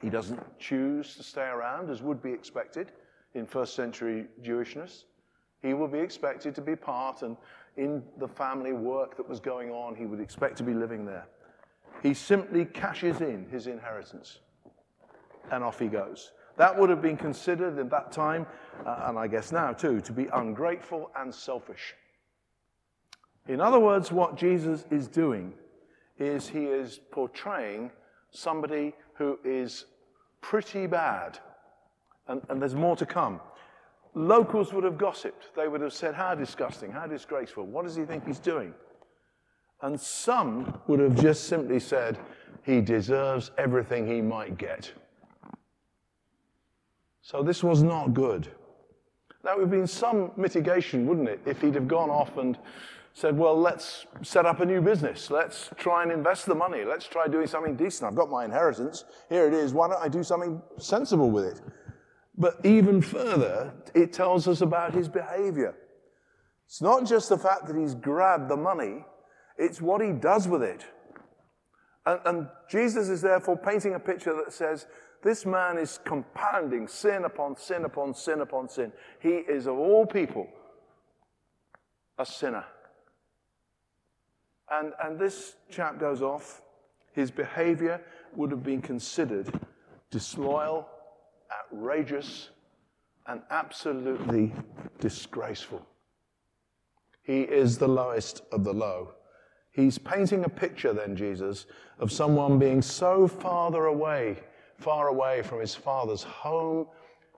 He 0.01 0.10
doesn't 0.10 0.41
choose 0.60 1.15
to 1.15 1.24
stay 1.24 1.48
around 1.48 1.89
as 1.89 2.01
would 2.01 2.22
be 2.22 2.31
expected 2.31 2.91
in 3.33 3.45
first 3.45 3.75
century 3.75 4.25
Jewishness. 4.41 5.05
He 5.62 5.74
will 5.74 5.88
be 5.88 6.00
expected 6.00 6.53
to 6.55 6.62
be 6.62 6.75
part 6.75 7.22
and 7.22 7.38
in 7.77 8.03
the 8.17 8.27
family 8.27 8.74
work 8.74 9.17
that 9.17 9.27
was 9.27 9.39
going 9.39 9.72
on, 9.72 9.95
he 9.95 10.05
would 10.05 10.19
expect 10.19 10.57
to 10.57 10.63
be 10.63 10.74
living 10.74 11.05
there. 11.05 11.27
He 12.03 12.13
simply 12.13 12.65
cashes 12.65 13.22
in 13.22 13.48
his 13.50 13.67
inheritance 13.67 14.39
and 15.51 15.63
off 15.63 15.79
he 15.79 15.88
goes. 15.88 16.31
That 16.57 16.77
would 16.77 16.89
have 16.89 17.01
been 17.01 17.17
considered 17.17 17.79
at 17.79 17.89
that 17.89 18.12
time, 18.12 18.45
uh, 18.86 19.05
and 19.05 19.17
I 19.17 19.27
guess 19.27 19.51
now 19.51 19.74
too, 19.74 20.01
to 20.01 20.12
be 20.12 20.27
ungrateful 20.33 21.10
and 21.15 21.33
selfish. 21.33 21.95
In 23.47 23.59
other 23.59 23.79
words, 23.79 24.12
what 24.12 24.35
Jesus 24.38 24.85
is 24.89 25.07
doing 25.07 25.53
is 26.17 26.47
he 26.47 26.65
is 26.65 27.00
portraying 27.12 27.91
somebody 28.31 28.93
who 29.15 29.38
is 29.43 29.85
pretty 30.41 30.88
bad. 30.88 31.39
And, 32.27 32.41
and 32.50 32.62
there's 32.62 32.75
more 32.75 32.95
to 32.95 33.05
come. 33.05 33.41
Locals 34.13 34.71
would 34.73 34.83
have 34.83 34.97
gossiped. 34.97 35.55
They 35.55 35.67
would 35.67 35.81
have 35.81 35.93
said, 35.93 36.13
How 36.13 36.35
disgusting, 36.35 36.91
how 36.91 37.07
disgraceful. 37.07 37.65
What 37.65 37.85
does 37.85 37.95
he 37.95 38.03
think 38.05 38.25
he's 38.25 38.39
doing? 38.39 38.73
And 39.81 40.00
some 40.00 40.79
would 40.88 41.00
have 41.00 41.19
just 41.19 41.45
simply 41.45 41.79
said, 41.79 42.17
He 42.63 42.79
deserves 42.79 43.51
everything 43.57 44.07
he 44.07 44.21
might 44.21 44.57
get. 44.57 44.93
So 47.21 47.41
this 47.41 47.63
was 47.63 47.83
not 47.83 48.13
good. 48.13 48.50
That 49.43 49.55
would 49.57 49.63
have 49.63 49.71
been 49.71 49.88
some 49.88 50.31
mitigation, 50.38 51.05
wouldn't 51.05 51.27
it, 51.27 51.41
if 51.45 51.62
he'd 51.62 51.75
have 51.75 51.88
gone 51.88 52.09
off 52.09 52.38
and 52.38 52.57
said, 53.13 53.38
Well, 53.38 53.60
let's 53.60 54.05
set 54.22 54.46
up 54.46 54.60
a 54.60 54.65
new 54.65 54.82
business. 54.82 55.29
Let's 55.29 55.70
try 55.77 56.03
and 56.03 56.12
invest 56.12 56.46
the 56.46 56.55
money. 56.55 56.84
Let's 56.84 57.08
try 57.08 57.27
doing 57.27 57.48
something 57.48 57.75
decent. 57.75 58.10
I've 58.10 58.15
got 58.15 58.29
my 58.29 58.46
inheritance. 58.46 59.05
Here 59.29 59.48
it 59.48 59.53
is. 59.53 59.74
Why 59.74 59.88
don't 59.88 60.01
I 60.01 60.08
do 60.08 60.24
something 60.24 60.62
sensible 60.77 61.32
with 61.32 61.46
it? 61.46 61.62
But 62.38 62.60
even 62.63 63.01
further, 63.01 63.74
it 63.93 64.12
tells 64.12 64.48
us 64.48 64.62
about 64.62 64.93
his 64.93 65.08
behavior. 65.08 65.75
It's 66.65 66.82
not 66.82 67.05
just 67.05 67.29
the 67.29 67.38
fact 67.38 67.67
that 67.67 67.75
he's 67.75 67.93
grabbed 67.93 68.50
the 68.50 68.58
money, 68.58 69.05
it's 69.58 69.79
what 69.79 70.01
he 70.01 70.12
does 70.12 70.48
with 70.48 70.63
it. 70.63 70.84
And, 72.05 72.20
and 72.25 72.48
Jesus 72.70 73.10
is 73.10 73.22
therefore 73.22 73.58
painting 73.58 73.93
a 73.93 74.00
picture 74.00 74.34
that 74.34 74.51
says, 74.51 74.88
this 75.24 75.46
man 75.46 75.77
is 75.77 76.00
compounding 76.03 76.88
sin 76.88 77.24
upon 77.24 77.55
sin 77.55 77.86
upon 77.86 78.13
sin 78.13 78.41
upon 78.41 78.67
sin. 78.67 78.91
He 79.20 79.29
is, 79.29 79.67
of 79.67 79.77
all 79.77 80.05
people, 80.05 80.48
a 82.20 82.25
sinner. 82.25 82.65
And, 84.79 84.93
and 85.03 85.19
this 85.19 85.55
chap 85.69 85.99
goes 85.99 86.21
off. 86.21 86.61
His 87.13 87.29
behavior 87.29 88.01
would 88.35 88.49
have 88.51 88.63
been 88.63 88.81
considered 88.81 89.47
disloyal, 90.09 90.87
outrageous, 91.51 92.49
and 93.27 93.41
absolutely 93.51 94.51
disgraceful. 94.99 95.85
He 97.23 97.41
is 97.41 97.77
the 97.77 97.87
lowest 97.87 98.41
of 98.51 98.63
the 98.63 98.73
low. 98.73 99.13
He's 99.71 99.97
painting 99.97 100.43
a 100.43 100.49
picture, 100.49 100.93
then, 100.93 101.15
Jesus, 101.15 101.65
of 101.99 102.11
someone 102.11 102.59
being 102.59 102.81
so 102.81 103.27
farther 103.27 103.85
away, 103.85 104.39
far 104.77 105.07
away 105.07 105.41
from 105.41 105.59
his 105.59 105.73
father's 105.73 106.23
home, 106.23 106.87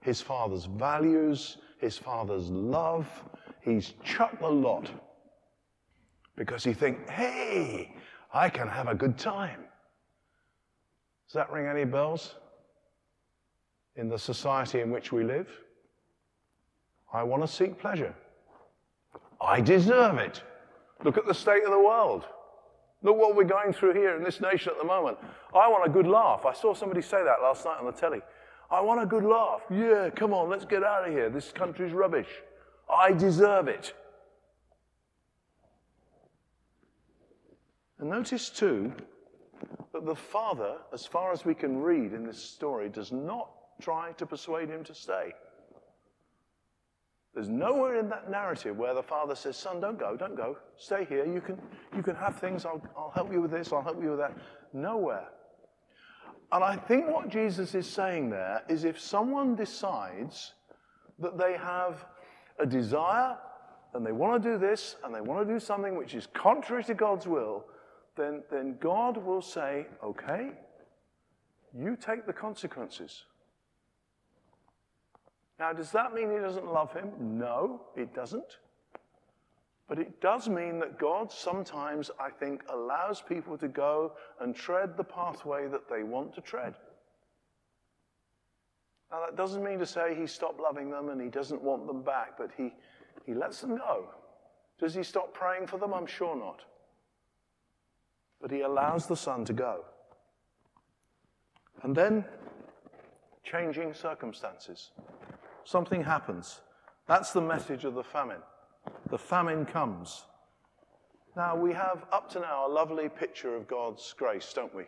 his 0.02 0.22
father's 0.22 0.66
values, 0.66 1.58
his 1.80 1.98
father's 1.98 2.50
love. 2.50 3.08
He's 3.62 3.94
chucked 4.04 4.42
the 4.42 4.50
lot 4.50 4.90
because 6.36 6.66
you 6.66 6.74
think, 6.74 7.10
hey, 7.10 7.94
I 8.34 8.50
can 8.50 8.68
have 8.68 8.88
a 8.88 8.96
good 8.96 9.18
time. 9.18 9.62
Does 11.28 11.34
that 11.34 11.52
ring 11.52 11.68
any 11.68 11.86
bells 11.86 12.36
in 13.96 14.10
the 14.10 14.20
society 14.20 14.82
in 14.82 14.92
which 14.92 15.12
we 15.12 15.24
live? 15.24 15.48
I 17.14 17.24
want 17.24 17.44
to 17.44 17.48
seek 17.48 17.80
pleasure. 17.80 18.14
I 19.42 19.62
deserve 19.62 20.18
it. 20.18 20.44
Look 21.04 21.18
at 21.18 21.26
the 21.26 21.34
state 21.34 21.64
of 21.64 21.72
the 21.72 21.80
world. 21.80 22.26
Look 23.04 23.18
what 23.18 23.36
we're 23.36 23.44
going 23.44 23.72
through 23.74 23.94
here 23.94 24.16
in 24.16 24.24
this 24.24 24.42
nation 24.42 24.72
at 24.72 24.80
the 24.80 24.86
moment. 24.86 25.18
I 25.54 25.68
want 25.68 25.86
a 25.86 25.90
good 25.90 26.08
laugh. 26.08 26.46
I 26.46 26.54
saw 26.54 26.74
somebody 26.74 27.02
say 27.02 27.24
that 27.24 27.42
last 27.42 27.64
night 27.64 27.78
on 27.80 27.86
the 27.86 27.92
telly. 27.92 28.22
I 28.72 28.82
want 28.82 29.02
a 29.02 29.06
good 29.06 29.24
laugh. 29.24 29.62
Yeah, 29.70 30.10
come 30.10 30.34
on, 30.34 30.50
let's 30.50 30.66
get 30.66 30.84
out 30.84 31.08
of 31.08 31.14
here. 31.14 31.30
This 31.30 31.52
country's 31.52 31.94
rubbish. 31.94 32.28
I 32.90 33.12
deserve 33.12 33.68
it. 33.68 33.94
And 38.00 38.10
notice 38.10 38.50
too 38.50 38.94
that 39.94 40.06
the 40.06 40.16
father, 40.16 40.78
as 40.94 41.06
far 41.06 41.32
as 41.32 41.46
we 41.46 41.56
can 41.56 41.82
read 41.82 42.14
in 42.14 42.26
this 42.26 42.42
story, 42.42 42.90
does 42.90 43.12
not 43.12 43.50
try 43.82 44.12
to 44.14 44.26
persuade 44.26 44.70
him 44.70 44.84
to 44.84 44.94
stay. 44.94 45.34
There's 47.34 47.50
nowhere 47.50 48.00
in 48.00 48.08
that 48.10 48.32
narrative 48.32 48.78
where 48.78 48.94
the 48.94 49.04
father 49.04 49.36
says, 49.36 49.58
Son, 49.58 49.82
don't 49.82 50.00
go, 50.00 50.16
don't 50.16 50.38
go. 50.38 50.58
Stay 50.78 51.06
here. 51.06 51.26
You 51.26 51.42
can, 51.42 51.62
you 51.96 52.02
can 52.02 52.16
have 52.16 52.40
things. 52.40 52.66
I'll, 52.66 52.82
I'll 52.98 53.12
help 53.12 53.32
you 53.32 53.42
with 53.42 53.52
this, 53.52 53.74
I'll 53.74 53.82
help 53.82 54.02
you 54.02 54.12
with 54.12 54.20
that. 54.20 54.38
Nowhere. 54.74 55.28
And 56.52 56.64
I 56.64 56.78
think 56.78 57.08
what 57.08 57.28
Jesus 57.28 57.76
is 57.76 57.88
saying 57.88 58.30
there 58.30 58.62
is 58.70 58.86
if 58.86 59.00
someone 59.00 59.56
decides 59.56 60.54
that 61.20 61.38
they 61.38 61.58
have 61.58 62.06
a 62.60 62.66
desire 62.66 63.38
and 63.94 64.06
they 64.06 64.14
want 64.14 64.42
to 64.42 64.50
do 64.50 64.58
this 64.58 64.96
and 65.04 65.14
they 65.14 65.22
want 65.22 65.46
to 65.46 65.54
do 65.54 65.60
something 65.60 65.98
which 65.98 66.14
is 66.14 66.28
contrary 66.28 66.84
to 66.86 66.94
God's 66.94 67.28
will, 67.28 67.66
then, 68.16 68.44
then 68.50 68.78
God 68.80 69.18
will 69.18 69.42
say, 69.42 69.88
okay, 70.04 70.52
you 71.78 71.98
take 71.98 72.26
the 72.26 72.34
consequences. 72.34 73.26
Now, 75.60 75.74
does 75.74 75.92
that 75.92 76.14
mean 76.14 76.32
he 76.32 76.38
doesn't 76.38 76.72
love 76.72 76.94
him? 76.94 77.12
No, 77.20 77.82
it 77.96 78.14
doesn't. 78.14 78.58
But 79.88 80.00
it 80.00 80.20
does 80.20 80.50
mean 80.50 80.80
that 80.80 80.98
God 80.98 81.32
sometimes, 81.32 82.10
I 82.20 82.30
think, 82.30 82.64
allows 82.70 83.22
people 83.22 83.58
to 83.58 83.68
go 83.68 84.14
and 84.40 84.56
tread 84.56 84.98
the 84.98 85.04
pathway 85.04 85.68
that 85.68 85.88
they 85.90 86.04
want 86.04 86.34
to 86.36 86.42
tread. 86.42 86.76
Now, 89.12 89.20
that 89.26 89.38
doesn't 89.38 89.64
mean 89.64 89.80
to 89.80 89.86
say 89.86 90.16
he 90.16 90.28
stopped 90.28 90.60
loving 90.60 90.90
them 90.90 91.10
and 91.10 91.22
he 91.22 91.30
doesn't 91.30 91.62
want 91.62 91.86
them 91.88 92.02
back, 92.02 92.38
but 92.38 92.50
he, 92.58 92.74
he 93.26 93.34
lets 93.34 93.62
them 93.62 93.78
go. 93.78 94.10
Does 94.80 94.96
he 94.96 95.04
stop 95.04 95.34
praying 95.34 95.68
for 95.68 95.78
them? 95.78 95.94
I'm 95.94 96.08
sure 96.08 96.36
not. 96.36 96.64
But 98.46 98.52
he 98.52 98.62
allows 98.62 99.08
the 99.08 99.16
son 99.16 99.44
to 99.46 99.54
go. 99.54 99.86
And 101.82 101.96
then, 101.96 102.24
changing 103.44 103.96
circumstances. 103.96 104.92
Something 105.64 106.04
happens. 106.04 106.62
That's 107.08 107.32
the 107.32 107.42
message 107.42 107.86
of 107.86 107.96
the 107.96 108.04
famine. 108.04 108.44
The 109.10 109.18
famine 109.18 109.66
comes. 109.66 110.26
Now, 111.36 111.56
we 111.56 111.74
have 111.74 112.06
up 112.12 112.30
to 112.34 112.40
now 112.40 112.68
a 112.68 112.70
lovely 112.70 113.10
picture 113.10 113.56
of 113.56 113.68
God's 113.68 114.14
grace, 114.16 114.54
don't 114.54 114.76
we? 114.76 114.84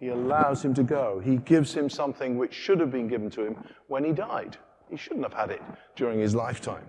He 0.00 0.08
allows 0.08 0.64
him 0.64 0.74
to 0.74 0.82
go. 0.82 1.20
He 1.24 1.36
gives 1.36 1.72
him 1.72 1.88
something 1.88 2.38
which 2.38 2.52
should 2.52 2.80
have 2.80 2.90
been 2.90 3.06
given 3.06 3.30
to 3.30 3.44
him 3.46 3.56
when 3.86 4.02
he 4.02 4.10
died. 4.10 4.56
He 4.90 4.96
shouldn't 4.96 5.22
have 5.22 5.34
had 5.34 5.52
it 5.52 5.62
during 5.94 6.18
his 6.18 6.34
lifetime. 6.34 6.86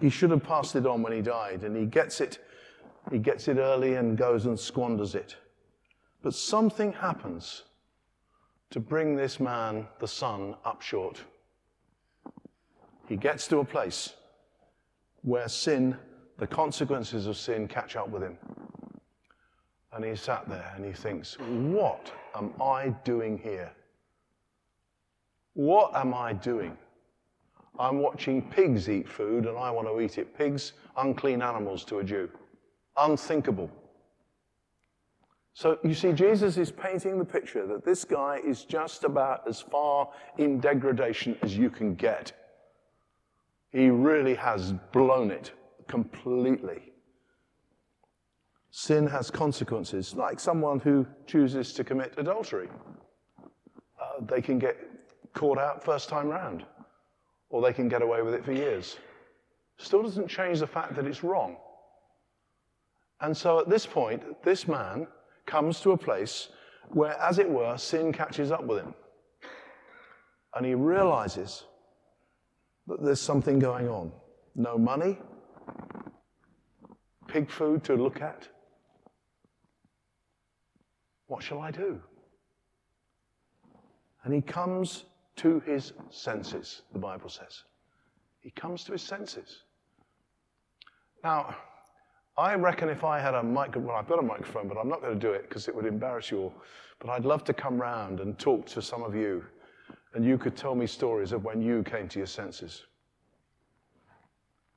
He 0.00 0.08
should 0.08 0.30
have 0.30 0.44
passed 0.44 0.76
it 0.76 0.86
on 0.86 1.02
when 1.02 1.12
he 1.12 1.20
died, 1.20 1.64
and 1.64 1.76
he 1.76 1.84
gets 1.84 2.20
it. 2.20 2.38
He 3.10 3.18
gets 3.18 3.48
it 3.48 3.58
early 3.58 3.94
and 3.94 4.16
goes 4.16 4.46
and 4.46 4.58
squanders 4.58 5.14
it. 5.14 5.36
But 6.22 6.34
something 6.34 6.92
happens 6.92 7.62
to 8.70 8.80
bring 8.80 9.14
this 9.14 9.38
man, 9.38 9.86
the 10.00 10.08
son, 10.08 10.56
up 10.64 10.82
short. 10.82 11.22
He 13.08 13.16
gets 13.16 13.46
to 13.48 13.58
a 13.58 13.64
place 13.64 14.14
where 15.22 15.48
sin, 15.48 15.96
the 16.38 16.46
consequences 16.46 17.26
of 17.26 17.36
sin, 17.36 17.68
catch 17.68 17.94
up 17.94 18.08
with 18.08 18.22
him. 18.22 18.36
And 19.92 20.04
he 20.04 20.16
sat 20.16 20.48
there 20.48 20.72
and 20.74 20.84
he 20.84 20.92
thinks, 20.92 21.38
What 21.38 22.12
am 22.34 22.52
I 22.60 22.88
doing 23.04 23.38
here? 23.38 23.72
What 25.54 25.94
am 25.94 26.12
I 26.12 26.32
doing? 26.32 26.76
I'm 27.78 28.00
watching 28.00 28.42
pigs 28.50 28.88
eat 28.88 29.08
food 29.08 29.46
and 29.46 29.56
I 29.56 29.70
want 29.70 29.86
to 29.86 30.00
eat 30.00 30.18
it. 30.18 30.36
Pigs, 30.36 30.72
unclean 30.96 31.40
animals 31.40 31.84
to 31.84 31.98
a 31.98 32.04
Jew. 32.04 32.28
Unthinkable. 32.98 33.70
So 35.56 35.78
you 35.82 35.94
see, 35.94 36.12
Jesus 36.12 36.58
is 36.58 36.70
painting 36.70 37.18
the 37.18 37.24
picture 37.24 37.66
that 37.66 37.82
this 37.82 38.04
guy 38.04 38.40
is 38.46 38.64
just 38.64 39.04
about 39.04 39.48
as 39.48 39.60
far 39.60 40.10
in 40.36 40.60
degradation 40.60 41.36
as 41.42 41.56
you 41.56 41.70
can 41.70 41.94
get. 41.94 42.32
He 43.72 43.88
really 43.88 44.34
has 44.34 44.72
blown 44.92 45.30
it 45.30 45.52
completely. 45.88 46.92
Sin 48.70 49.06
has 49.06 49.30
consequences, 49.30 50.14
like 50.14 50.38
someone 50.38 50.78
who 50.78 51.06
chooses 51.26 51.72
to 51.72 51.84
commit 51.84 52.12
adultery. 52.18 52.68
Uh, 53.42 54.24
they 54.26 54.42
can 54.42 54.58
get 54.58 54.76
caught 55.32 55.58
out 55.58 55.82
first 55.82 56.10
time 56.10 56.28
round, 56.28 56.66
or 57.48 57.62
they 57.62 57.72
can 57.72 57.88
get 57.88 58.02
away 58.02 58.20
with 58.20 58.34
it 58.34 58.44
for 58.44 58.52
years. 58.52 58.98
Still 59.78 60.02
doesn't 60.02 60.28
change 60.28 60.60
the 60.60 60.66
fact 60.66 60.94
that 60.96 61.06
it's 61.06 61.24
wrong. 61.24 61.56
And 63.20 63.36
so 63.36 63.60
at 63.60 63.68
this 63.68 63.86
point, 63.86 64.22
this 64.44 64.68
man 64.68 65.06
comes 65.46 65.80
to 65.80 65.92
a 65.92 65.98
place 65.98 66.48
where, 66.90 67.18
as 67.20 67.38
it 67.38 67.48
were, 67.48 67.76
sin 67.78 68.12
catches 68.12 68.50
up 68.50 68.64
with 68.64 68.82
him. 68.82 68.94
And 70.54 70.66
he 70.66 70.74
realizes 70.74 71.64
that 72.86 73.02
there's 73.02 73.20
something 73.20 73.58
going 73.58 73.88
on. 73.88 74.12
No 74.54 74.78
money, 74.78 75.18
pig 77.26 77.50
food 77.50 77.84
to 77.84 77.94
look 77.94 78.20
at, 78.22 78.48
what 81.26 81.42
shall 81.42 81.60
I 81.60 81.70
do? 81.70 82.00
And 84.24 84.32
he 84.32 84.40
comes 84.40 85.04
to 85.36 85.60
his 85.60 85.92
senses, 86.10 86.82
the 86.92 86.98
Bible 86.98 87.28
says. 87.28 87.64
He 88.40 88.50
comes 88.50 88.84
to 88.84 88.92
his 88.92 89.02
senses. 89.02 89.62
Now, 91.22 91.56
I 92.38 92.54
reckon 92.54 92.90
if 92.90 93.02
I 93.02 93.18
had 93.18 93.34
a 93.34 93.42
microphone, 93.42 93.86
well, 93.86 93.96
I've 93.96 94.08
got 94.08 94.18
a 94.18 94.22
microphone, 94.22 94.68
but 94.68 94.76
I'm 94.76 94.88
not 94.88 95.00
going 95.00 95.14
to 95.14 95.18
do 95.18 95.32
it 95.32 95.48
because 95.48 95.68
it 95.68 95.74
would 95.74 95.86
embarrass 95.86 96.30
you 96.30 96.38
all. 96.40 96.54
But 96.98 97.10
I'd 97.10 97.24
love 97.24 97.44
to 97.44 97.54
come 97.54 97.80
round 97.80 98.20
and 98.20 98.38
talk 98.38 98.66
to 98.66 98.82
some 98.82 99.02
of 99.02 99.14
you, 99.14 99.44
and 100.14 100.24
you 100.24 100.36
could 100.36 100.54
tell 100.54 100.74
me 100.74 100.86
stories 100.86 101.32
of 101.32 101.44
when 101.44 101.62
you 101.62 101.82
came 101.82 102.08
to 102.08 102.18
your 102.18 102.26
senses. 102.26 102.84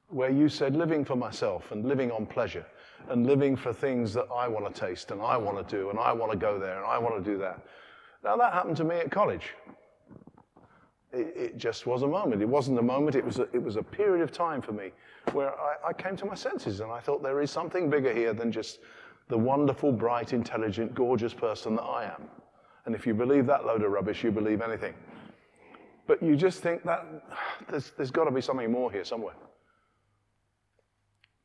Where 0.08 0.30
you 0.30 0.48
said, 0.48 0.76
living 0.76 1.04
for 1.04 1.16
myself 1.16 1.72
and 1.72 1.86
living 1.86 2.12
on 2.12 2.26
pleasure 2.26 2.66
and 3.10 3.28
living 3.28 3.56
for 3.56 3.74
things 3.74 4.14
that 4.14 4.28
I 4.34 4.48
want 4.48 4.74
to 4.74 4.88
taste 4.88 5.12
and 5.12 5.22
I 5.22 5.38
want 5.38 5.68
to 5.68 5.76
do 5.76 5.90
and 5.90 6.00
I 6.00 6.12
want 6.14 6.32
to 6.32 6.38
go 6.38 6.60
there 6.60 6.78
and 6.78 6.86
I 6.86 6.98
want 6.98 7.24
to 7.24 7.32
do 7.32 7.38
that. 7.40 7.64
Now, 8.24 8.36
that 8.38 8.54
happened 8.54 8.78
to 8.78 8.84
me 8.84 8.96
at 8.96 9.12
college. 9.12 9.54
It, 11.12 11.34
it 11.36 11.58
just 11.58 11.88
was 11.88 12.04
a 12.04 12.08
moment. 12.08 12.42
It 12.42 12.48
wasn't 12.48 12.78
a 12.80 12.84
moment, 12.84 13.16
it 13.16 13.26
was 13.26 13.40
a, 13.40 13.48
it 13.54 13.62
was 13.62 13.76
a 13.76 13.84
period 13.84 14.22
of 14.22 14.32
time 14.32 14.62
for 14.62 14.74
me 14.74 14.92
where 15.32 15.54
I, 15.60 15.90
I 15.90 15.94
came 15.94 16.16
to 16.18 16.26
my 16.26 16.36
senses 16.36 16.82
and 16.82 16.92
I 16.92 17.00
thought 17.00 17.24
there 17.24 17.42
is 17.42 17.52
something 17.52 17.90
bigger 17.90 18.14
here 18.14 18.34
than 18.34 18.52
just 18.52 18.80
the 19.28 19.38
wonderful, 19.38 19.92
bright, 19.92 20.34
intelligent, 20.34 20.94
gorgeous 20.94 21.34
person 21.34 21.76
that 21.76 21.84
I 21.84 22.06
am. 22.06 22.28
And 22.86 22.96
if 22.96 23.06
you 23.06 23.14
believe 23.14 23.46
that 23.46 23.66
load 23.66 23.84
of 23.84 23.92
rubbish, 23.92 24.24
you 24.24 24.32
believe 24.32 24.62
anything. 24.62 24.94
But 26.08 26.24
you 26.24 26.36
just 26.36 26.62
think 26.62 26.84
that 26.86 27.06
there's, 27.70 27.92
there's 27.96 28.10
got 28.10 28.26
to 28.26 28.32
be 28.32 28.42
something 28.42 28.72
more 28.72 28.92
here 28.92 29.06
somewhere. 29.06 29.36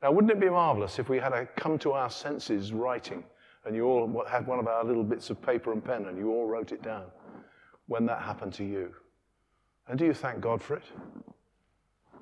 Now, 0.03 0.13
wouldn't 0.13 0.33
it 0.33 0.41
be 0.41 0.49
marvelous 0.49 0.99
if 0.99 1.09
we 1.09 1.19
had 1.19 1.33
a 1.33 1.47
come 1.47 1.79
to 1.81 1.93
our 1.93 2.11
senses 2.11 2.73
writing 2.73 3.25
and 3.67 3.75
you 3.75 3.87
all 3.87 4.25
had 4.29 4.47
one 4.47 4.59
of 4.59 4.67
our 4.67 4.85
little 4.85 5.05
bits 5.05 5.31
of 5.31 5.41
paper 5.41 5.73
and 5.73 5.85
pen 5.85 6.07
and 6.07 6.17
you 6.19 6.31
all 6.31 6.47
wrote 6.47 6.73
it 6.73 6.83
down 6.83 7.05
when 7.87 8.07
that 8.07 8.23
happened 8.23 8.53
to 8.55 8.65
you? 8.65 8.95
And 9.89 9.99
do 9.99 10.05
you 10.05 10.15
thank 10.15 10.41
God 10.41 10.63
for 10.63 10.77
it? 10.77 10.85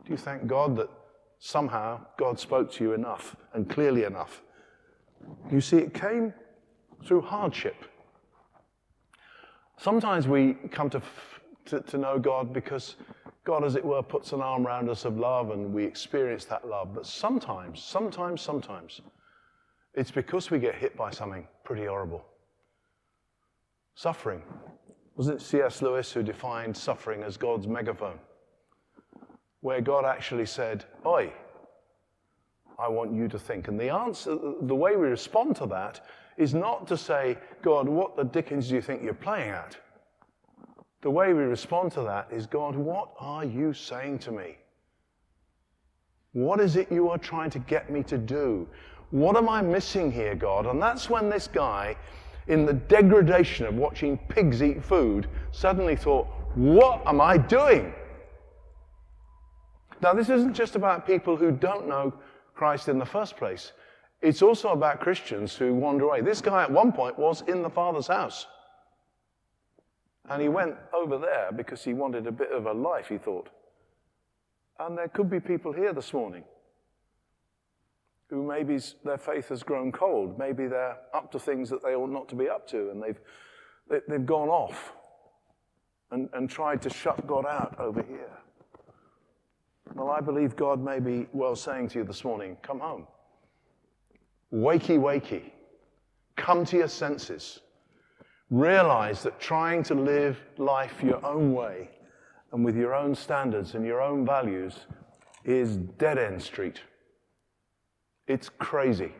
Do 0.05 0.11
you 0.11 0.17
thank 0.17 0.47
God 0.47 0.77
that 0.77 0.91
somehow 1.39 2.01
God 2.19 2.39
spoke 2.39 2.73
to 2.73 2.85
you 2.85 2.93
enough 2.93 3.37
and 3.55 3.69
clearly 3.69 4.05
enough? 4.05 4.43
You 5.51 5.61
see, 5.61 5.79
it 5.79 5.95
came 5.95 6.35
through 7.05 7.23
hardship. 7.23 7.77
Sometimes 9.79 10.29
we 10.29 10.55
come 10.71 10.91
to, 10.91 11.03
to, 11.67 11.81
to 11.81 11.99
know 11.99 12.19
God 12.19 12.53
because 12.53 12.97
God, 13.45 13.65
as 13.65 13.75
it 13.75 13.85
were, 13.85 14.03
puts 14.03 14.33
an 14.33 14.41
arm 14.41 14.67
around 14.67 14.89
us 14.89 15.05
of 15.05 15.19
love 15.19 15.51
and 15.51 15.73
we 15.73 15.85
experience 15.85 16.45
that 16.47 16.67
love. 16.67 16.95
But 16.95 17.07
sometimes, 17.07 17.83
sometimes, 17.83 18.41
sometimes, 18.41 19.01
it's 19.95 20.11
because 20.11 20.51
we 20.51 20.59
get 20.59 20.75
hit 20.75 20.97
by 20.97 21.11
something 21.11 21.47
pretty 21.65 21.87
horrible. 21.87 22.25
Suffering. 23.95 24.43
Wasn't 25.17 25.41
it 25.41 25.45
C.S. 25.45 25.83
Lewis 25.83 26.11
who 26.13 26.23
defined 26.23 26.77
suffering 26.77 27.23
as 27.23 27.37
God's 27.37 27.67
megaphone? 27.67 28.19
Where 29.61 29.81
God 29.81 30.05
actually 30.05 30.47
said, 30.47 30.85
Oi, 31.07 31.33
I 32.79 32.89
want 32.89 33.15
you 33.15 33.29
to 33.29 33.39
think. 33.39 33.69
And 33.69 33.79
the 33.79 33.91
answer, 33.91 34.37
the 34.63 34.75
way 34.75 34.97
we 34.97 35.07
respond 35.07 35.57
to 35.57 35.67
that 35.67 36.07
is 36.37 36.55
not 36.55 36.87
to 36.89 36.97
say, 36.97 37.39
God, 37.63 37.89
what 37.89 38.17
the 38.17 38.25
dickens 38.25 38.69
do 38.69 38.75
you 38.75 38.81
think 38.81 39.03
you're 39.03 39.15
playing 39.15 39.51
at? 39.51 39.77
the 41.03 41.11
way 41.11 41.33
we 41.33 41.43
respond 41.43 41.93
to 41.93 42.03
that 42.03 42.29
is 42.31 42.47
God, 42.47 42.77
what 42.77 43.11
are 43.19 43.45
you 43.45 43.75
saying 43.75 44.21
to 44.21 44.31
me? 44.31 44.57
What 46.33 46.61
is 46.61 46.77
it 46.77 46.91
you 46.91 47.11
are 47.11 47.19
trying 47.19 47.51
to 47.51 47.59
get 47.59 47.91
me 47.91 48.03
to 48.05 48.17
do? 48.17 48.69
What 49.11 49.37
am 49.37 49.49
I 49.49 49.61
missing 49.61 50.11
here, 50.11 50.35
God? 50.35 50.65
And 50.67 50.81
that's 50.81 51.11
when 51.11 51.29
this 51.29 51.49
guy, 51.49 51.97
in 52.49 52.67
the 52.67 52.73
degradation 52.73 53.67
of 53.67 53.75
watching 53.75 54.19
pigs 54.29 54.63
eat 54.63 54.83
food, 54.83 55.29
suddenly 55.51 55.97
thought, 55.97 56.27
What 56.55 57.03
am 57.07 57.21
I 57.21 57.39
doing? 57.39 57.95
Now, 60.01 60.13
this 60.13 60.29
isn't 60.29 60.55
just 60.55 60.75
about 60.75 61.07
people 61.07 61.37
who 61.37 61.53
don't 61.53 61.89
know 61.89 62.13
Christ 62.55 62.89
in 62.89 62.99
the 62.99 63.07
first 63.07 63.37
place. 63.37 63.73
It's 64.21 64.43
also 64.43 64.71
about 64.71 65.01
Christians 65.01 65.55
who 65.55 65.75
wander 65.75 66.05
away. 66.05 66.21
This 66.21 66.41
guy 66.41 66.63
at 66.63 66.71
one 66.71 66.93
point 66.93 67.19
was 67.19 67.43
in 67.43 67.63
the 67.63 67.71
Father's 67.71 68.09
house. 68.09 68.47
And 70.29 70.41
he 70.41 70.49
went 70.49 70.75
over 70.93 71.19
there 71.19 71.51
because 71.53 71.83
he 71.83 71.95
wanted 71.95 72.27
a 72.27 72.33
bit 72.33 72.53
of 72.53 72.67
a 72.67 72.73
life, 72.73 73.09
he 73.09 73.19
thought. 73.19 73.49
And 74.79 74.97
there 74.97 75.09
could 75.09 75.31
be 75.31 75.41
people 75.41 75.73
here 75.73 75.93
this 75.93 76.13
morning 76.13 76.45
who 78.33 78.43
maybe 78.43 78.79
their 79.05 79.19
faith 79.19 79.51
has 79.51 79.63
grown 79.63 79.93
cold. 79.93 80.39
Maybe 80.39 80.67
they're 80.67 80.97
up 81.13 81.31
to 81.33 81.39
things 81.39 81.69
that 81.69 81.83
they 81.83 81.95
ought 81.95 82.09
not 82.09 82.31
to 82.31 82.35
be 82.35 82.49
up 82.49 82.67
to, 82.69 82.89
and 82.89 83.03
they've, 83.03 83.21
they, 83.91 83.97
have 83.97 84.05
they 84.09 84.15
have 84.15 84.25
gone 84.25 84.49
off 84.49 84.95
and, 86.11 86.31
and 86.33 86.49
tried 86.49 86.81
to 86.81 86.89
shut 86.89 87.27
God 87.27 87.45
out 87.45 87.79
over 87.79 88.03
here. 88.03 88.31
Well, 89.95 90.09
I 90.09 90.23
believe 90.23 90.57
God 90.57 90.83
may 90.83 90.99
be 90.99 91.27
well 91.35 91.55
saying 91.55 91.89
to 91.89 91.99
you 91.99 92.05
this 92.05 92.25
morning 92.25 92.57
come 92.63 92.81
home. 92.81 93.07
Wakey, 94.51 94.99
wakey. 94.99 95.51
Come 96.37 96.65
to 96.65 96.79
your 96.79 96.89
senses. 96.89 97.61
Realize 98.49 99.23
that 99.25 99.41
trying 99.41 99.83
to 99.83 99.95
live 99.95 100.43
life 100.57 101.03
your 101.03 101.23
own 101.23 101.53
way 101.53 101.91
and 102.53 102.65
with 102.65 102.79
your 102.79 102.95
own 102.95 103.15
standards 103.15 103.75
and 103.75 103.85
your 103.85 104.01
own 104.01 104.25
values 104.25 104.87
is 105.45 105.77
dead 105.77 106.17
end 106.17 106.43
street. 106.43 106.81
It's 108.33 108.49
crazy. 108.49 109.13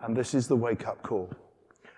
And 0.00 0.16
this 0.16 0.34
is 0.34 0.48
the 0.48 0.56
wake 0.56 0.88
up 0.88 1.00
call. 1.04 1.30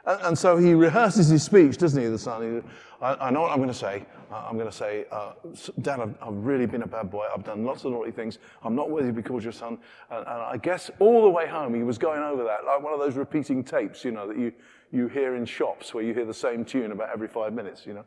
And, 0.04 0.20
and, 0.20 0.38
so 0.38 0.58
he 0.58 0.74
rehearses 0.74 1.28
his 1.28 1.42
speech, 1.42 1.78
doesn't 1.78 2.00
he, 2.00 2.06
the 2.06 2.18
son? 2.18 2.62
I, 3.00 3.14
I 3.14 3.30
know 3.30 3.40
what 3.40 3.50
I'm 3.50 3.56
going 3.56 3.68
to 3.70 3.74
say. 3.74 4.04
I'm 4.30 4.58
going 4.58 4.68
to 4.70 4.76
say, 4.76 5.06
uh, 5.10 5.32
Dad, 5.80 6.00
I've, 6.00 6.14
I've, 6.20 6.34
really 6.34 6.66
been 6.66 6.82
a 6.82 6.86
bad 6.86 7.10
boy. 7.10 7.26
I've 7.34 7.44
done 7.44 7.64
lots 7.64 7.86
of 7.86 7.92
naughty 7.92 8.10
things. 8.10 8.38
I'm 8.62 8.74
not 8.74 8.90
worthy 8.90 9.06
to 9.06 9.12
be 9.14 9.22
called 9.22 9.42
your 9.42 9.52
son. 9.52 9.78
And, 10.10 10.18
and, 10.18 10.28
I 10.28 10.58
guess 10.58 10.90
all 10.98 11.22
the 11.22 11.30
way 11.30 11.46
home, 11.46 11.74
he 11.74 11.82
was 11.82 11.96
going 11.96 12.22
over 12.22 12.44
that, 12.44 12.66
like 12.66 12.82
one 12.82 12.92
of 12.92 13.00
those 13.00 13.14
repeating 13.14 13.64
tapes, 13.64 14.04
you 14.04 14.10
know, 14.10 14.28
that 14.28 14.36
you, 14.36 14.52
you 14.92 15.08
hear 15.08 15.34
in 15.34 15.46
shops 15.46 15.94
where 15.94 16.04
you 16.04 16.12
hear 16.12 16.26
the 16.26 16.34
same 16.34 16.66
tune 16.66 16.92
about 16.92 17.08
every 17.10 17.28
five 17.28 17.54
minutes, 17.54 17.86
you 17.86 17.94
know. 17.94 18.04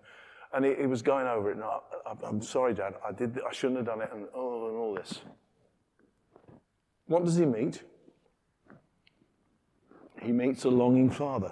And 0.54 0.64
he, 0.64 0.76
he 0.76 0.86
was 0.86 1.02
going 1.02 1.26
over 1.26 1.50
it. 1.50 1.56
And 1.56 1.64
I, 1.64 2.28
am 2.28 2.40
sorry, 2.40 2.76
Dad. 2.76 2.94
I, 3.04 3.14
did, 3.14 3.40
I 3.50 3.52
shouldn't 3.52 3.78
have 3.78 3.88
done 3.88 4.02
it. 4.02 4.12
And, 4.14 4.28
oh, 4.36 4.68
and 4.68 4.78
all 4.78 4.94
this. 4.94 5.22
What 7.08 7.26
does 7.26 7.36
he 7.36 7.46
meet? 7.46 7.84
He 10.22 10.32
meets 10.32 10.66
a 10.66 10.70
longing 10.70 11.10
father. 11.10 11.52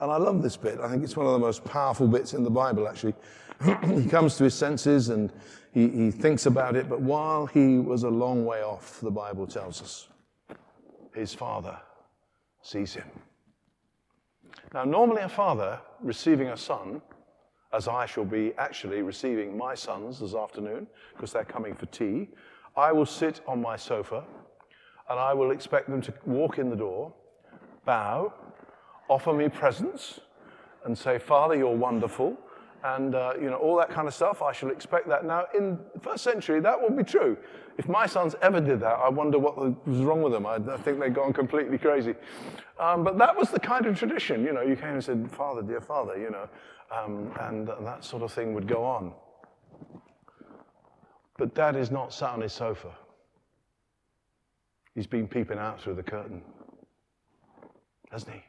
And 0.00 0.10
I 0.10 0.16
love 0.16 0.42
this 0.42 0.56
bit. 0.56 0.80
I 0.80 0.88
think 0.88 1.04
it's 1.04 1.16
one 1.16 1.26
of 1.26 1.32
the 1.32 1.38
most 1.38 1.64
powerful 1.64 2.08
bits 2.08 2.32
in 2.32 2.42
the 2.42 2.50
Bible, 2.50 2.88
actually. 2.88 3.14
he 3.84 4.06
comes 4.06 4.36
to 4.36 4.44
his 4.44 4.54
senses 4.54 5.10
and 5.10 5.32
he, 5.72 5.88
he 5.88 6.10
thinks 6.10 6.46
about 6.46 6.74
it, 6.74 6.88
but 6.88 7.00
while 7.00 7.46
he 7.46 7.78
was 7.78 8.02
a 8.02 8.08
long 8.08 8.44
way 8.44 8.62
off, 8.62 9.00
the 9.00 9.10
Bible 9.10 9.46
tells 9.46 9.82
us, 9.82 10.08
his 11.14 11.34
father 11.34 11.78
sees 12.62 12.94
him. 12.94 13.04
Now, 14.72 14.84
normally 14.84 15.22
a 15.22 15.28
father 15.28 15.80
receiving 16.00 16.48
a 16.48 16.56
son, 16.56 17.02
as 17.72 17.88
I 17.88 18.06
shall 18.06 18.24
be 18.24 18.52
actually 18.58 19.02
receiving 19.02 19.56
my 19.56 19.74
sons 19.74 20.20
this 20.20 20.34
afternoon, 20.34 20.86
because 21.12 21.32
they're 21.32 21.44
coming 21.44 21.74
for 21.74 21.86
tea, 21.86 22.28
I 22.76 22.92
will 22.92 23.06
sit 23.06 23.40
on 23.46 23.60
my 23.60 23.76
sofa 23.76 24.24
and 25.10 25.18
I 25.18 25.34
will 25.34 25.50
expect 25.50 25.90
them 25.90 26.00
to 26.02 26.14
walk 26.24 26.58
in 26.58 26.70
the 26.70 26.76
door, 26.76 27.12
bow, 27.84 28.32
offer 29.08 29.32
me 29.32 29.48
presents, 29.48 30.20
and 30.84 30.96
say, 30.96 31.18
Father, 31.18 31.56
you're 31.56 31.76
wonderful, 31.76 32.38
and 32.84 33.14
uh, 33.14 33.34
you 33.38 33.50
know 33.50 33.56
all 33.56 33.76
that 33.76 33.90
kind 33.90 34.08
of 34.08 34.14
stuff. 34.14 34.40
I 34.40 34.52
shall 34.52 34.70
expect 34.70 35.08
that. 35.08 35.24
Now, 35.24 35.46
in 35.54 35.78
the 35.92 36.00
first 36.00 36.24
century, 36.24 36.60
that 36.60 36.80
would 36.80 36.96
be 36.96 37.02
true. 37.02 37.36
If 37.76 37.88
my 37.88 38.06
sons 38.06 38.34
ever 38.40 38.60
did 38.60 38.80
that, 38.80 38.94
I 38.94 39.08
wonder 39.08 39.38
what 39.38 39.58
was 39.86 39.98
wrong 39.98 40.22
with 40.22 40.32
them. 40.32 40.46
I, 40.46 40.54
I 40.54 40.76
think 40.78 41.00
they'd 41.00 41.14
gone 41.14 41.32
completely 41.32 41.76
crazy. 41.76 42.14
Um, 42.78 43.04
but 43.04 43.18
that 43.18 43.36
was 43.36 43.50
the 43.50 43.60
kind 43.60 43.86
of 43.86 43.98
tradition. 43.98 44.44
You 44.44 44.52
know, 44.52 44.62
you 44.62 44.76
came 44.76 44.94
and 44.94 45.04
said, 45.04 45.30
"Father, 45.30 45.62
dear 45.62 45.80
Father," 45.80 46.16
you 46.16 46.30
know, 46.30 46.48
um, 46.96 47.32
and 47.40 47.68
that 47.68 48.04
sort 48.04 48.22
of 48.22 48.32
thing 48.32 48.54
would 48.54 48.68
go 48.68 48.84
on. 48.84 49.12
But 51.36 51.54
Dad 51.54 51.74
is 51.74 51.90
not 51.90 52.14
sat 52.14 52.30
on 52.30 52.40
his 52.42 52.52
sofa. 52.52 52.92
He's 54.94 55.06
been 55.06 55.28
peeping 55.28 55.58
out 55.58 55.80
through 55.80 55.94
the 55.94 56.02
curtain, 56.02 56.42
hasn't 58.10 58.32
he? 58.32 58.42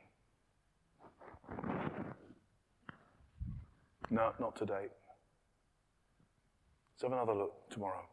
No, 4.09 4.33
not 4.39 4.55
today. 4.55 4.87
Let's 6.91 7.03
have 7.03 7.11
another 7.13 7.33
look 7.33 7.69
tomorrow. 7.69 8.03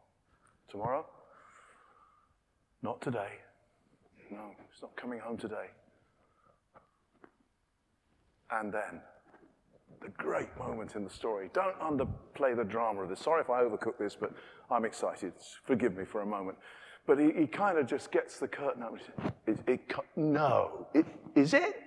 Tomorrow? 0.69 1.05
Not 2.81 3.01
today. 3.01 3.29
No, 4.31 4.51
it's 4.71 4.81
not 4.81 4.95
coming 4.95 5.19
home 5.19 5.37
today. 5.37 5.67
And 8.51 8.71
then, 8.71 9.01
the 10.01 10.09
great 10.09 10.55
moment 10.57 10.95
in 10.95 11.03
the 11.03 11.09
story. 11.09 11.49
Don't 11.53 11.77
underplay 11.79 12.55
the 12.55 12.63
drama 12.63 13.01
of 13.01 13.09
this. 13.09 13.19
Sorry 13.19 13.41
if 13.41 13.49
I 13.49 13.63
overcook 13.63 13.97
this, 13.99 14.15
but 14.15 14.31
I'm 14.71 14.85
excited. 14.85 15.33
Forgive 15.65 15.97
me 15.97 16.05
for 16.05 16.21
a 16.21 16.25
moment. 16.25 16.57
But 17.07 17.19
he, 17.19 17.31
he 17.31 17.47
kind 17.47 17.77
of 17.77 17.87
just 17.87 18.11
gets 18.11 18.39
the 18.39 18.47
curtain 18.47 18.83
up. 18.83 18.95
It, 19.47 19.59
it, 19.67 19.81
no, 20.15 20.87
it, 20.93 21.05
is 21.35 21.53
it? 21.53 21.81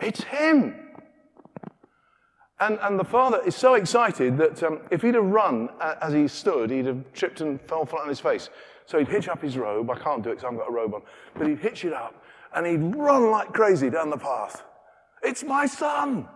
It's 0.00 0.22
him. 0.24 0.74
And, 2.58 2.78
and 2.82 2.98
the 2.98 3.04
father 3.04 3.40
is 3.44 3.56
so 3.56 3.74
excited 3.74 4.36
that 4.38 4.62
um, 4.62 4.80
if 4.90 5.02
he'd 5.02 5.14
have 5.14 5.24
run 5.24 5.68
as 5.80 6.12
he 6.12 6.28
stood, 6.28 6.70
he'd 6.70 6.86
have 6.86 7.12
tripped 7.12 7.40
and 7.40 7.60
fell 7.62 7.84
flat 7.84 8.02
on 8.02 8.08
his 8.08 8.20
face. 8.20 8.50
So 8.86 8.98
he'd 8.98 9.08
hitch 9.08 9.28
up 9.28 9.42
his 9.42 9.56
robe. 9.56 9.90
I 9.90 9.98
can't 9.98 10.22
do 10.22 10.30
it 10.30 10.34
because 10.34 10.44
I 10.44 10.46
haven't 10.48 10.60
got 10.60 10.68
a 10.68 10.72
robe 10.72 10.94
on. 10.94 11.02
But 11.36 11.48
he'd 11.48 11.58
hitch 11.58 11.84
it 11.84 11.92
up 11.92 12.14
and 12.54 12.66
he'd 12.66 12.96
run 12.96 13.30
like 13.30 13.52
crazy 13.52 13.90
down 13.90 14.10
the 14.10 14.16
path. 14.16 14.62
It's 15.22 15.42
my 15.42 15.66
son. 15.66 16.28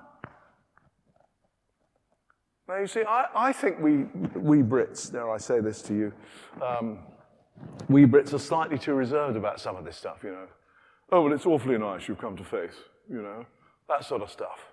Now, 2.68 2.78
you 2.78 2.86
see, 2.88 3.02
I, 3.02 3.26
I 3.34 3.52
think 3.52 3.78
we, 3.80 4.04
we 4.34 4.58
Brits, 4.58 5.12
dare 5.12 5.30
I 5.30 5.38
say 5.38 5.60
this 5.60 5.82
to 5.82 5.94
you, 5.94 6.12
um, 6.60 6.98
we 7.88 8.04
Brits 8.04 8.32
are 8.32 8.38
slightly 8.38 8.78
too 8.78 8.94
reserved 8.94 9.36
about 9.36 9.60
some 9.60 9.76
of 9.76 9.84
this 9.84 9.96
stuff, 9.96 10.18
you 10.24 10.32
know. 10.32 10.46
Oh, 11.12 11.22
well, 11.22 11.32
it's 11.32 11.46
awfully 11.46 11.78
nice 11.78 12.08
you've 12.08 12.18
come 12.18 12.36
to 12.36 12.44
faith, 12.44 12.74
you 13.08 13.22
know, 13.22 13.46
that 13.88 14.04
sort 14.04 14.22
of 14.22 14.30
stuff. 14.30 14.72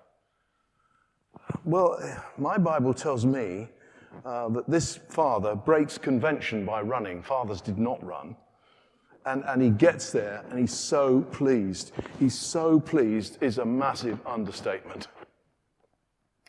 Well, 1.64 2.00
my 2.38 2.58
Bible 2.58 2.94
tells 2.94 3.26
me 3.26 3.68
uh, 4.26 4.50
that 4.50 4.70
this 4.70 4.98
father 5.10 5.56
breaks 5.56 5.98
convention 5.98 6.66
by 6.66 6.82
running. 6.82 7.22
Fathers 7.22 7.62
did 7.62 7.78
not 7.78 8.04
run. 8.04 8.36
And, 9.26 9.44
and 9.48 9.62
he 9.62 9.70
gets 9.70 10.12
there 10.12 10.44
and 10.50 10.60
he's 10.60 10.74
so 10.74 11.22
pleased. 11.22 11.94
He's 12.20 12.38
so 12.38 12.80
pleased 12.80 13.38
is 13.42 13.58
a 13.60 13.66
massive 13.66 14.20
understatement. 14.26 15.08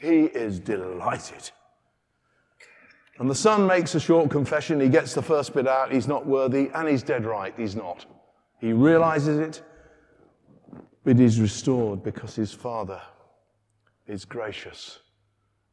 He 0.04 0.24
is 0.24 0.60
delighted. 0.60 1.50
And 3.18 3.30
the 3.30 3.34
son 3.34 3.66
makes 3.66 3.94
a 3.94 4.00
short 4.00 4.30
confession. 4.30 4.78
He 4.78 4.90
gets 4.90 5.14
the 5.14 5.22
first 5.22 5.54
bit 5.54 5.66
out. 5.66 5.90
He's 5.90 6.06
not 6.06 6.26
worthy, 6.26 6.68
and 6.74 6.86
he's 6.86 7.02
dead 7.02 7.24
right. 7.24 7.54
He's 7.56 7.74
not. 7.74 8.04
He 8.60 8.74
realizes 8.74 9.38
it, 9.38 9.62
but 11.04 11.16
he's 11.18 11.40
restored 11.40 12.02
because 12.02 12.34
his 12.34 12.52
father 12.52 13.00
is 14.06 14.26
gracious 14.26 14.98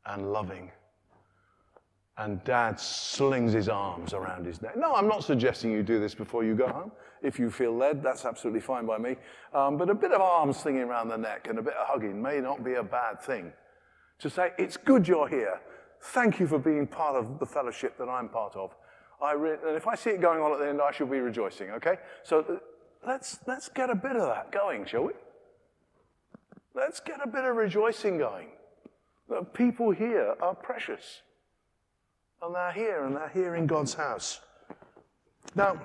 and 0.05 0.31
loving. 0.31 0.71
And 2.17 2.41
dad 2.45 2.79
slings 2.79 3.51
his 3.51 3.67
arms 3.67 4.13
around 4.13 4.45
his 4.45 4.61
neck. 4.61 4.77
No, 4.77 4.93
I'm 4.93 5.07
not 5.07 5.25
suggesting 5.25 5.71
you 5.71 5.83
do 5.83 5.99
this 5.99 6.15
before 6.15 6.45
you 6.45 6.55
go 6.55 6.67
home. 6.67 6.91
If 7.21 7.37
you 7.37 7.49
feel 7.49 7.75
led, 7.75 8.01
that's 8.01 8.23
absolutely 8.23 8.61
fine 8.61 8.85
by 8.85 8.97
me. 8.97 9.17
Um, 9.53 9.77
but 9.77 9.89
a 9.89 9.95
bit 9.95 10.11
of 10.11 10.21
arms 10.21 10.57
slinging 10.57 10.83
around 10.83 11.09
the 11.09 11.17
neck 11.17 11.47
and 11.49 11.59
a 11.59 11.61
bit 11.61 11.73
of 11.73 11.87
hugging 11.87 12.21
may 12.21 12.39
not 12.39 12.63
be 12.63 12.75
a 12.75 12.83
bad 12.83 13.21
thing 13.21 13.51
to 14.21 14.29
say, 14.29 14.51
It's 14.57 14.77
good 14.77 15.07
you're 15.07 15.27
here. 15.27 15.59
Thank 16.01 16.39
you 16.39 16.47
for 16.47 16.57
being 16.57 16.87
part 16.87 17.15
of 17.15 17.39
the 17.39 17.45
fellowship 17.45 17.97
that 17.97 18.09
I'm 18.09 18.29
part 18.29 18.55
of. 18.55 18.75
I 19.21 19.33
re- 19.33 19.57
and 19.65 19.75
if 19.75 19.87
I 19.87 19.95
see 19.95 20.11
it 20.11 20.21
going 20.21 20.41
on 20.41 20.51
at 20.51 20.59
the 20.59 20.67
end, 20.67 20.81
I 20.81 20.91
shall 20.91 21.07
be 21.07 21.19
rejoicing, 21.19 21.69
okay? 21.71 21.97
So 22.23 22.39
uh, 22.39 22.57
let's, 23.05 23.39
let's 23.45 23.69
get 23.69 23.89
a 23.89 23.95
bit 23.95 24.15
of 24.15 24.27
that 24.27 24.51
going, 24.51 24.85
shall 24.85 25.03
we? 25.03 25.13
Let's 26.73 26.99
get 26.99 27.19
a 27.23 27.27
bit 27.27 27.43
of 27.43 27.55
rejoicing 27.55 28.17
going. 28.17 28.47
The 29.29 29.43
people 29.43 29.91
here 29.91 30.33
are 30.41 30.55
precious. 30.55 31.21
And 32.41 32.55
they're 32.55 32.71
here, 32.71 33.05
and 33.05 33.15
they're 33.15 33.29
here 33.29 33.55
in 33.55 33.67
God's 33.67 33.93
house. 33.93 34.41
Now, 35.53 35.79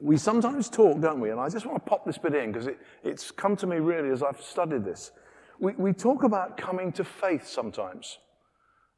we 0.00 0.16
sometimes 0.16 0.68
talk, 0.68 1.00
don't 1.00 1.18
we? 1.18 1.30
And 1.30 1.40
I 1.40 1.48
just 1.48 1.66
want 1.66 1.84
to 1.84 1.88
pop 1.88 2.04
this 2.04 2.18
bit 2.18 2.34
in 2.34 2.52
because 2.52 2.68
it, 2.68 2.78
it's 3.02 3.30
come 3.30 3.56
to 3.56 3.66
me 3.66 3.76
really 3.76 4.10
as 4.10 4.22
I've 4.22 4.40
studied 4.40 4.84
this. 4.84 5.10
We, 5.58 5.72
we 5.72 5.92
talk 5.92 6.22
about 6.22 6.56
coming 6.56 6.92
to 6.92 7.04
faith 7.04 7.46
sometimes 7.46 8.18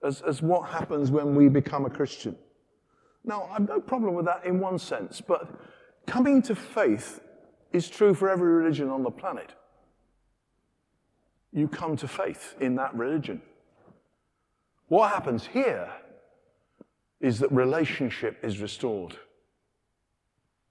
as, 0.05 0.23
as 0.23 0.43
what 0.43 0.69
happens 0.69 1.11
when 1.11 1.35
we 1.35 1.49
become 1.49 1.85
a 1.85 1.91
Christian. 1.91 2.37
Now, 3.25 3.49
I've 3.53 3.69
no 3.69 3.81
problem 3.81 4.15
with 4.15 4.27
that 4.27 4.45
in 4.45 4.61
one 4.61 4.79
sense, 4.79 5.21
but 5.21 5.49
coming 6.07 6.43
to 6.43 6.55
faith 6.55 7.21
is 7.73 7.89
true 7.91 8.15
for 8.15 8.29
every 8.29 8.51
religion 8.53 8.89
on 8.89 9.03
the 9.03 9.11
planet. 9.11 9.53
you 11.53 11.67
come 11.67 11.97
to 11.97 12.07
faith 12.07 12.55
in 12.61 12.77
that 12.77 12.95
religion. 12.95 13.41
What 14.89 15.11
happens 15.11 15.47
here 15.47 15.91
is 17.21 17.39
that 17.41 17.51
relationship 17.51 18.39
is 18.45 18.61
restored. 18.61 19.17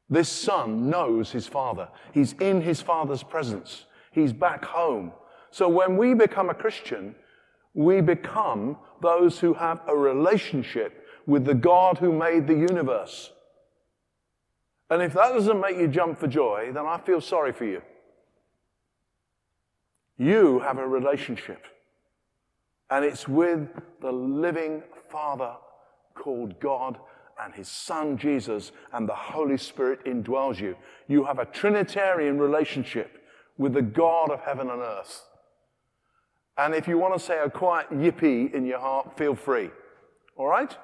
This 0.09 0.29
son 0.29 0.89
knows 0.89 1.31
his 1.31 1.47
father. 1.47 1.89
He's 2.13 2.33
in 2.33 2.61
his 2.61 2.81
father's 2.81 3.23
presence. 3.23 3.85
He's 4.11 4.31
back 4.31 4.63
home. 4.63 5.11
So 5.55 5.69
when 5.69 5.95
we 5.95 6.13
become 6.13 6.49
a 6.49 6.53
Christian, 6.53 7.15
we 7.73 8.01
become 8.01 8.75
those 9.01 9.39
who 9.39 9.53
have 9.53 9.79
a 9.87 9.95
relationship 9.95 11.05
with 11.25 11.45
the 11.45 11.53
God 11.53 11.97
who 11.97 12.11
made 12.11 12.45
the 12.45 12.53
universe. 12.53 13.31
And 14.89 15.01
if 15.01 15.13
that 15.13 15.31
doesn't 15.31 15.61
make 15.61 15.77
you 15.77 15.87
jump 15.87 16.19
for 16.19 16.27
joy, 16.27 16.71
then 16.73 16.85
I 16.85 16.97
feel 16.97 17.21
sorry 17.21 17.53
for 17.53 17.63
you. 17.63 17.81
You 20.17 20.59
have 20.59 20.77
a 20.77 20.85
relationship, 20.85 21.63
and 22.89 23.05
it's 23.05 23.25
with 23.25 23.69
the 24.01 24.11
living 24.11 24.83
Father 25.09 25.55
called 26.15 26.59
God 26.59 26.97
and 27.41 27.53
his 27.53 27.69
Son 27.69 28.17
Jesus, 28.17 28.73
and 28.91 29.07
the 29.07 29.15
Holy 29.15 29.57
Spirit 29.57 30.03
indwells 30.03 30.59
you. 30.59 30.75
You 31.07 31.23
have 31.23 31.39
a 31.39 31.45
Trinitarian 31.45 32.39
relationship 32.39 33.23
with 33.57 33.71
the 33.71 33.81
God 33.81 34.31
of 34.31 34.41
heaven 34.41 34.69
and 34.69 34.81
earth. 34.81 35.23
And 36.57 36.73
if 36.73 36.87
you 36.87 36.97
want 36.97 37.13
to 37.13 37.19
say 37.19 37.39
a 37.39 37.49
quiet 37.49 37.89
yippee 37.91 38.53
in 38.53 38.65
your 38.65 38.79
heart, 38.79 39.17
feel 39.17 39.35
free. 39.35 39.69
All 40.37 40.47
right? 40.47 40.75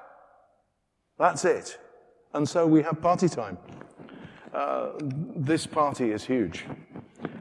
That's 1.18 1.44
it. 1.44 1.78
And 2.34 2.48
so 2.48 2.66
we 2.66 2.82
have 2.82 3.00
party 3.00 3.28
time. 3.28 3.58
Uh, 4.52 4.90
this 4.98 5.66
party 5.66 6.12
is 6.12 6.24
huge. 6.24 6.66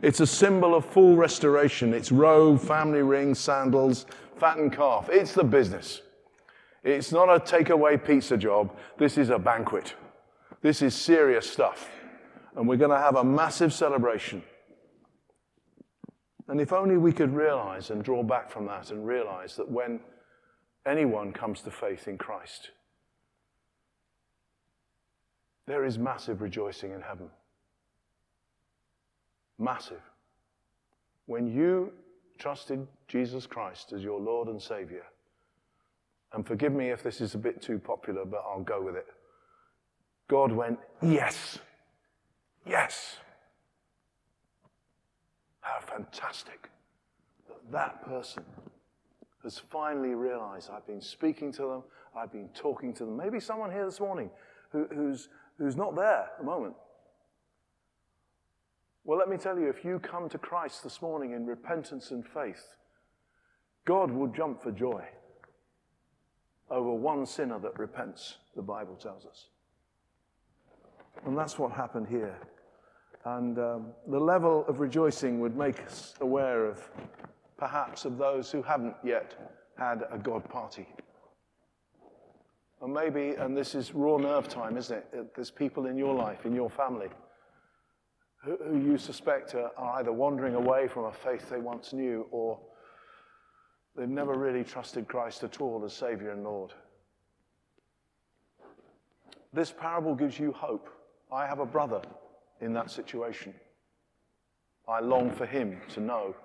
It's 0.02 0.20
a 0.20 0.28
symbol 0.28 0.76
of 0.76 0.86
full 0.86 1.15
restoration. 1.15 1.94
It's 1.94 2.12
robe, 2.12 2.62
family 2.62 3.02
ring, 3.02 3.36
sandals, 3.36 4.06
fattened 4.38 4.74
calf. 4.74 5.10
It's 5.12 5.34
the 5.34 5.44
business. 5.44 6.02
It's 6.84 7.12
not 7.12 7.30
a 7.30 7.39
takeaway 7.39 8.04
pizza 8.04 8.38
job. 8.38 8.76
This 8.98 9.17
is 9.17 9.30
a 9.30 9.38
banquet. 9.38 9.94
This 10.62 10.82
is 10.82 10.96
serious 10.96 11.50
stuff. 11.50 11.89
And 12.56 12.67
we're 12.67 12.78
going 12.78 12.91
to 12.91 12.98
have 12.98 13.15
a 13.15 13.24
massive 13.24 13.74
celebration. 13.74 14.44
And 16.52 16.60
if 16.60 16.74
only 16.74 16.98
we 16.98 17.14
could 17.14 17.34
realize 17.34 17.92
and 17.92 18.04
draw 18.04 18.24
back 18.24 18.52
from 18.52 18.66
that 18.66 18.92
and 18.92 19.08
realize 19.08 19.56
that 19.56 19.72
when 19.72 20.02
anyone 20.86 21.32
comes 21.32 21.62
to 21.62 21.72
faith 21.72 22.10
in 22.10 22.18
Christ, 22.18 22.72
there 25.66 25.86
is 25.86 25.98
massive 25.98 26.42
rejoicing 26.42 26.92
in 26.92 27.00
heaven. 27.00 27.30
Massive. 29.58 30.02
When 31.26 31.48
you 31.48 31.94
trusted 32.38 32.86
Jesus 33.08 33.48
Christ 33.48 33.94
as 33.94 34.04
your 34.04 34.20
Lord 34.20 34.50
and 34.50 34.62
Savior, 34.62 35.06
and 36.34 36.46
forgive 36.46 36.74
me 36.74 36.90
if 36.90 37.02
this 37.02 37.22
is 37.22 37.34
a 37.34 37.38
bit 37.38 37.62
too 37.62 37.80
popular, 37.80 38.26
but 38.26 38.44
I'll 38.46 38.60
go 38.60 38.82
with 38.82 38.98
it. 38.98 39.08
God 40.28 40.52
went, 40.52 40.80
Yes, 41.02 41.60
yes. 42.68 43.16
How 45.62 45.80
fantastic 45.80 46.69
that 47.47 47.71
that 47.71 48.06
person 48.06 48.43
has 49.43 49.58
finally 49.58 50.13
realized 50.13 50.69
I've 50.71 50.86
been 50.86 51.02
speaking 51.02 51.52
to 51.54 51.62
them, 51.63 51.84
I've 52.15 52.32
been 52.32 52.50
talking 52.54 52.93
to 52.95 53.06
them. 53.06 53.17
Maybe 53.17 53.39
someone 53.39 53.71
here 53.71 53.86
this 53.86 54.00
morning 54.00 54.30
who, 54.71 54.88
who's, 54.93 55.30
who's 55.58 55.76
not 55.76 55.95
there 55.95 56.24
at 56.24 56.38
the 56.38 56.43
moment. 56.43 56.76
Well, 59.04 59.17
let 59.17 59.30
me 59.30 59.38
tell 59.38 59.58
you, 59.58 59.67
if 59.67 59.84
you 59.84 60.00
come 60.00 60.30
to 60.30 60.38
Christ 60.38 60.84
this 60.84 61.02
morning 61.02 61.32
in 61.32 61.45
repentance 61.45 62.12
and 62.12 62.26
faith, 62.26 62.76
God 63.86 64.12
will 64.12 64.28
jump 64.28 64.62
for 64.62 64.71
joy 64.71 65.04
over 66.69 66.93
one 66.93 67.26
sinner 67.26 67.60
that 67.60 67.78
repents, 67.80 68.38
the 68.56 68.62
Bible 68.62 68.95
tells 68.95 69.26
us. 69.26 69.47
And 71.26 71.38
that's 71.38 71.60
what 71.60 71.71
happened 71.71 72.08
here. 72.08 72.38
And 73.26 73.60
um, 73.60 73.88
the 74.08 74.20
level 74.20 74.66
of 74.68 74.80
rejoicing 74.80 75.40
would 75.42 75.56
make 75.56 75.80
us 75.82 76.16
aware 76.22 76.66
of 76.66 76.90
perhaps 77.58 78.06
of 78.06 78.18
those 78.18 78.52
who 78.52 78.64
haven't 78.64 78.96
yet 79.04 79.36
had 79.78 80.06
a 80.12 80.18
God 80.18 80.48
party. 80.50 80.88
And 82.82 82.92
maybe, 82.92 83.36
and 83.36 83.56
this 83.56 83.76
is 83.76 83.94
raw 83.94 84.18
nerve 84.18 84.48
time, 84.48 84.76
isn't 84.76 84.98
it? 84.98 85.36
There's 85.36 85.52
people 85.52 85.86
in 85.86 85.98
your 85.98 86.16
life, 86.16 86.48
in 86.48 86.56
your 86.56 86.70
family, 86.70 87.10
who, 88.44 88.58
who 88.68 88.80
you 88.80 88.98
suspect 88.98 89.54
are, 89.54 89.72
are 89.78 90.00
either 90.00 90.12
wandering 90.12 90.56
away 90.56 90.88
from 90.88 91.06
a 91.06 91.12
faith 91.12 91.48
they 91.48 91.60
once 91.60 91.94
knew 91.94 92.26
or 92.32 92.60
they've 93.96 94.10
never 94.10 94.34
really 94.34 94.64
trusted 94.64 95.08
Christ 95.08 95.44
at 95.44 95.62
all 95.62 95.84
as 95.86 95.94
Savior 95.94 96.32
and 96.32 96.44
Lord. 96.44 96.74
This 99.54 99.72
parable 99.72 100.16
gives 100.16 100.40
you 100.40 100.52
hope. 100.52 100.90
I 101.32 101.46
have 101.46 101.60
a 101.60 101.66
brother 101.66 102.02
in 102.62 102.74
that 102.74 102.89
situation. 102.89 103.54
I 104.88 105.00
long 105.00 105.32
for 105.32 105.45
him 105.45 105.82
to 105.89 106.00
know 106.00 106.36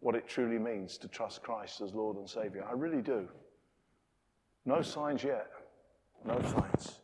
what 0.00 0.14
it 0.14 0.28
truly 0.28 0.58
means 0.58 0.96
to 0.98 1.08
trust 1.08 1.42
Christ 1.42 1.80
as 1.80 1.94
Lord 1.94 2.16
and 2.16 2.28
Savior. 2.28 2.64
I 2.68 2.72
really 2.72 3.02
do. 3.02 3.28
No 4.64 4.82
signs 4.82 5.24
yet. 5.24 5.48
No 6.24 6.40
signs. 6.42 7.00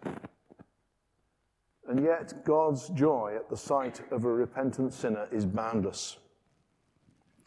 And 1.89 2.03
yet, 2.03 2.45
God's 2.45 2.89
joy 2.91 3.35
at 3.37 3.51
the 3.51 3.57
sight 3.57 4.01
of 4.11 4.25
a 4.25 4.33
repentant 4.33 4.93
sinner 4.93 5.29
is 5.31 5.45
boundless. 5.45 6.17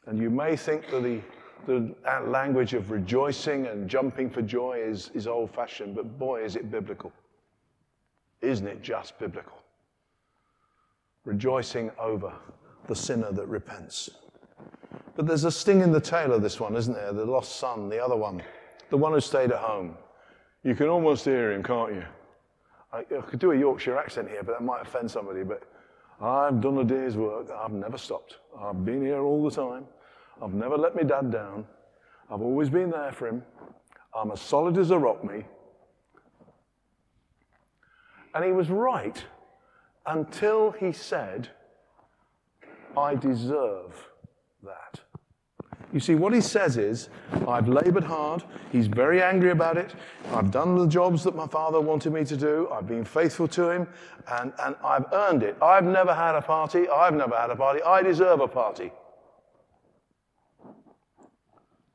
And 0.05 0.19
you 0.19 0.29
may 0.29 0.55
think 0.55 0.89
that 0.91 1.01
the, 1.01 1.21
the 1.65 1.95
language 2.25 2.73
of 2.73 2.91
rejoicing 2.91 3.67
and 3.67 3.89
jumping 3.89 4.29
for 4.29 4.41
joy 4.41 4.79
is, 4.79 5.11
is 5.13 5.27
old 5.27 5.51
fashioned, 5.51 5.95
but 5.95 6.19
boy, 6.19 6.43
is 6.43 6.55
it 6.55 6.69
biblical. 6.69 7.11
Isn't 8.41 8.67
it 8.67 8.81
just 8.81 9.17
biblical? 9.17 9.57
Rejoicing 11.27 11.91
over 11.99 12.31
the 12.87 12.95
sinner 12.95 13.31
that 13.33 13.45
repents. 13.47 14.09
But 15.15 15.27
there's 15.27 15.43
a 15.43 15.51
sting 15.51 15.81
in 15.81 15.91
the 15.91 15.99
tail 15.99 16.31
of 16.33 16.41
this 16.41 16.59
one, 16.59 16.75
isn't 16.75 16.93
there? 16.93 17.11
The 17.11 17.25
lost 17.25 17.57
son, 17.57 17.89
the 17.89 18.03
other 18.03 18.15
one, 18.15 18.41
the 18.89 18.97
one 18.97 19.11
who 19.11 19.19
stayed 19.19 19.51
at 19.51 19.59
home. 19.59 19.97
You 20.63 20.73
can 20.73 20.87
almost 20.87 21.25
hear 21.25 21.51
him, 21.51 21.63
can't 21.63 21.93
you? 21.93 22.05
I, 22.93 22.99
I 22.99 23.21
could 23.21 23.39
do 23.39 23.51
a 23.51 23.57
Yorkshire 23.57 23.97
accent 23.97 24.29
here, 24.29 24.41
but 24.41 24.57
that 24.57 24.63
might 24.63 24.81
offend 24.81 25.11
somebody. 25.11 25.43
But 25.43 25.63
I've 26.21 26.61
done 26.61 26.77
a 26.77 26.83
day's 26.85 27.17
work. 27.17 27.49
I've 27.51 27.73
never 27.73 27.97
stopped. 27.97 28.37
I've 28.57 28.85
been 28.85 29.01
here 29.01 29.21
all 29.21 29.43
the 29.43 29.53
time. 29.53 29.85
I've 30.41 30.53
never 30.53 30.77
let 30.77 30.95
my 30.95 31.03
dad 31.03 31.29
down. 31.29 31.65
I've 32.31 32.41
always 32.41 32.69
been 32.69 32.89
there 32.89 33.11
for 33.11 33.27
him. 33.27 33.43
I'm 34.15 34.31
as 34.31 34.39
solid 34.39 34.77
as 34.77 34.91
a 34.91 34.97
rock, 34.97 35.23
me. 35.23 35.43
And 38.33 38.45
he 38.45 38.51
was 38.51 38.69
right 38.69 39.21
until 40.07 40.71
he 40.71 40.91
said, 40.91 41.49
I 42.97 43.15
deserve 43.15 44.09
that. 44.63 45.01
You 45.93 45.99
see, 45.99 46.15
what 46.15 46.33
he 46.33 46.41
says 46.41 46.77
is, 46.77 47.09
I've 47.47 47.67
labored 47.69 48.03
hard. 48.03 48.43
He's 48.71 48.87
very 48.87 49.21
angry 49.21 49.51
about 49.51 49.77
it. 49.77 49.93
I've 50.33 50.51
done 50.51 50.75
the 50.75 50.87
jobs 50.87 51.23
that 51.23 51.35
my 51.35 51.47
father 51.47 51.79
wanted 51.79 52.11
me 52.11 52.25
to 52.25 52.35
do. 52.35 52.69
I've 52.73 52.87
been 52.87 53.05
faithful 53.05 53.47
to 53.49 53.69
him, 53.69 53.87
and, 54.29 54.51
and 54.63 54.75
I've 54.83 55.05
earned 55.13 55.43
it. 55.43 55.55
I've 55.61 55.85
never 55.85 56.13
had 56.13 56.35
a 56.35 56.41
party. 56.41 56.89
I've 56.89 57.13
never 57.13 57.35
had 57.35 57.51
a 57.51 57.55
party. 57.55 57.81
I 57.83 58.01
deserve 58.01 58.41
a 58.41 58.47
party. 58.47 58.91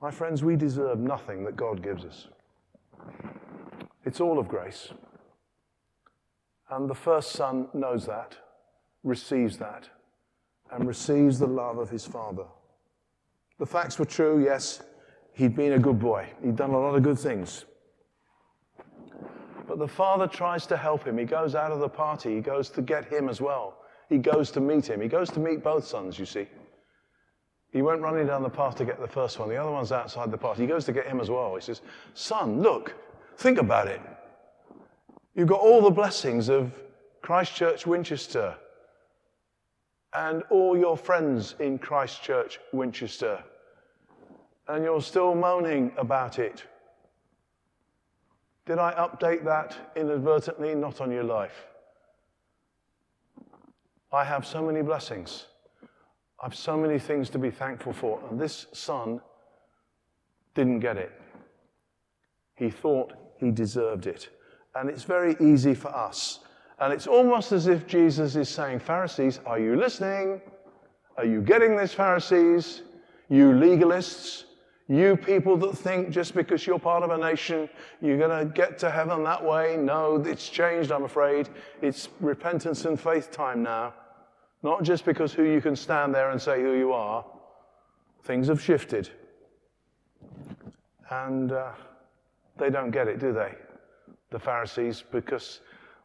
My 0.00 0.10
friends, 0.10 0.42
we 0.42 0.56
deserve 0.56 0.98
nothing 0.98 1.44
that 1.44 1.56
God 1.56 1.82
gives 1.82 2.04
us. 2.04 2.28
It's 4.04 4.20
all 4.20 4.38
of 4.38 4.48
grace. 4.48 4.88
And 6.72 6.88
the 6.88 6.94
first 6.94 7.32
son 7.32 7.68
knows 7.74 8.06
that, 8.06 8.34
receives 9.04 9.58
that, 9.58 9.90
and 10.70 10.88
receives 10.88 11.38
the 11.38 11.46
love 11.46 11.76
of 11.76 11.90
his 11.90 12.06
father. 12.06 12.46
The 13.58 13.66
facts 13.66 13.98
were 13.98 14.06
true, 14.06 14.42
yes. 14.42 14.82
He'd 15.34 15.54
been 15.54 15.74
a 15.74 15.78
good 15.78 15.98
boy, 15.98 16.30
he'd 16.42 16.56
done 16.56 16.70
a 16.70 16.80
lot 16.80 16.94
of 16.94 17.02
good 17.02 17.18
things. 17.18 17.66
But 19.68 19.78
the 19.78 19.86
father 19.86 20.26
tries 20.26 20.64
to 20.66 20.78
help 20.78 21.04
him. 21.04 21.18
He 21.18 21.26
goes 21.26 21.54
out 21.54 21.72
of 21.72 21.80
the 21.80 21.90
party, 21.90 22.36
he 22.36 22.40
goes 22.40 22.70
to 22.70 22.80
get 22.80 23.04
him 23.04 23.28
as 23.28 23.42
well. 23.42 23.76
He 24.08 24.16
goes 24.16 24.50
to 24.52 24.60
meet 24.60 24.88
him. 24.88 25.00
He 25.00 25.08
goes 25.08 25.30
to 25.30 25.40
meet 25.40 25.62
both 25.62 25.86
sons, 25.86 26.18
you 26.18 26.26
see. 26.26 26.46
He 27.70 27.82
went 27.82 28.00
running 28.00 28.26
down 28.26 28.42
the 28.42 28.50
path 28.50 28.76
to 28.76 28.84
get 28.86 28.98
the 29.00 29.08
first 29.08 29.38
one. 29.38 29.48
The 29.48 29.56
other 29.56 29.70
one's 29.70 29.92
outside 29.92 30.30
the 30.30 30.38
party. 30.38 30.62
He 30.62 30.68
goes 30.68 30.84
to 30.86 30.92
get 30.92 31.06
him 31.06 31.20
as 31.20 31.30
well. 31.30 31.54
He 31.54 31.60
says, 31.60 31.82
Son, 32.14 32.60
look, 32.60 32.94
think 33.36 33.58
about 33.58 33.88
it. 33.88 34.00
You've 35.34 35.48
got 35.48 35.60
all 35.60 35.80
the 35.80 35.90
blessings 35.90 36.48
of 36.48 36.72
Christchurch 37.22 37.86
Winchester 37.86 38.54
and 40.14 40.42
all 40.50 40.76
your 40.76 40.96
friends 40.96 41.54
in 41.58 41.78
Christchurch 41.78 42.58
Winchester, 42.72 43.42
and 44.68 44.84
you're 44.84 45.00
still 45.00 45.34
moaning 45.34 45.92
about 45.96 46.38
it. 46.38 46.64
Did 48.66 48.78
I 48.78 48.92
update 48.92 49.42
that 49.44 49.92
inadvertently? 49.96 50.74
Not 50.74 51.00
on 51.00 51.10
your 51.10 51.24
life. 51.24 51.66
I 54.12 54.24
have 54.24 54.46
so 54.46 54.62
many 54.62 54.82
blessings. 54.82 55.46
I've 56.40 56.54
so 56.54 56.76
many 56.76 56.98
things 56.98 57.30
to 57.30 57.38
be 57.38 57.50
thankful 57.50 57.94
for. 57.94 58.20
And 58.28 58.38
this 58.38 58.66
son 58.72 59.20
didn't 60.54 60.80
get 60.80 60.98
it. 60.98 61.12
He 62.54 62.68
thought 62.68 63.14
he 63.38 63.50
deserved 63.50 64.06
it. 64.06 64.28
And 64.74 64.88
it's 64.88 65.04
very 65.04 65.36
easy 65.40 65.74
for 65.74 65.88
us. 65.94 66.40
And 66.78 66.92
it's 66.92 67.06
almost 67.06 67.52
as 67.52 67.66
if 67.66 67.86
Jesus 67.86 68.36
is 68.36 68.48
saying, 68.48 68.80
Pharisees, 68.80 69.40
are 69.46 69.58
you 69.58 69.76
listening? 69.76 70.40
Are 71.16 71.24
you 71.24 71.40
getting 71.42 71.76
this, 71.76 71.92
Pharisees? 71.92 72.82
You 73.28 73.50
legalists, 73.52 74.44
you 74.88 75.16
people 75.16 75.56
that 75.58 75.76
think 75.76 76.10
just 76.10 76.34
because 76.34 76.66
you're 76.66 76.78
part 76.78 77.02
of 77.02 77.10
a 77.10 77.16
nation, 77.16 77.68
you're 78.00 78.18
going 78.18 78.46
to 78.46 78.52
get 78.52 78.78
to 78.78 78.90
heaven 78.90 79.22
that 79.24 79.42
way. 79.44 79.76
No, 79.76 80.16
it's 80.16 80.48
changed, 80.48 80.90
I'm 80.90 81.04
afraid. 81.04 81.48
It's 81.80 82.08
repentance 82.20 82.84
and 82.84 82.98
faith 82.98 83.30
time 83.30 83.62
now. 83.62 83.94
Not 84.62 84.82
just 84.82 85.04
because 85.04 85.32
who 85.32 85.44
you 85.44 85.60
can 85.60 85.76
stand 85.76 86.14
there 86.14 86.30
and 86.30 86.40
say 86.40 86.60
who 86.60 86.72
you 86.72 86.92
are. 86.92 87.24
Things 88.24 88.48
have 88.48 88.60
shifted. 88.60 89.08
And 91.10 91.52
uh, 91.52 91.72
they 92.56 92.70
don't 92.70 92.90
get 92.90 93.08
it, 93.08 93.18
do 93.18 93.32
they? 93.32 93.54
The 94.32 94.38
Pharisees, 94.38 95.04
because 95.12 95.60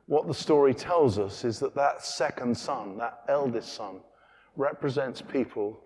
what 0.06 0.28
the 0.28 0.34
story 0.34 0.74
tells 0.74 1.18
us 1.18 1.46
is 1.46 1.60
that 1.60 1.74
that 1.76 2.04
second 2.04 2.58
son, 2.58 2.98
that 2.98 3.24
eldest 3.30 3.74
son, 3.74 4.02
represents 4.58 5.22
people 5.22 5.80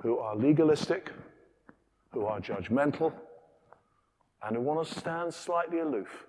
who 0.00 0.18
are 0.18 0.36
legalistic, 0.36 1.10
who 2.12 2.24
are 2.24 2.40
judgmental, 2.40 3.12
and 4.44 4.54
who 4.54 4.62
want 4.62 4.86
to 4.86 4.94
stand 4.94 5.34
slightly 5.34 5.80
aloof 5.80 6.26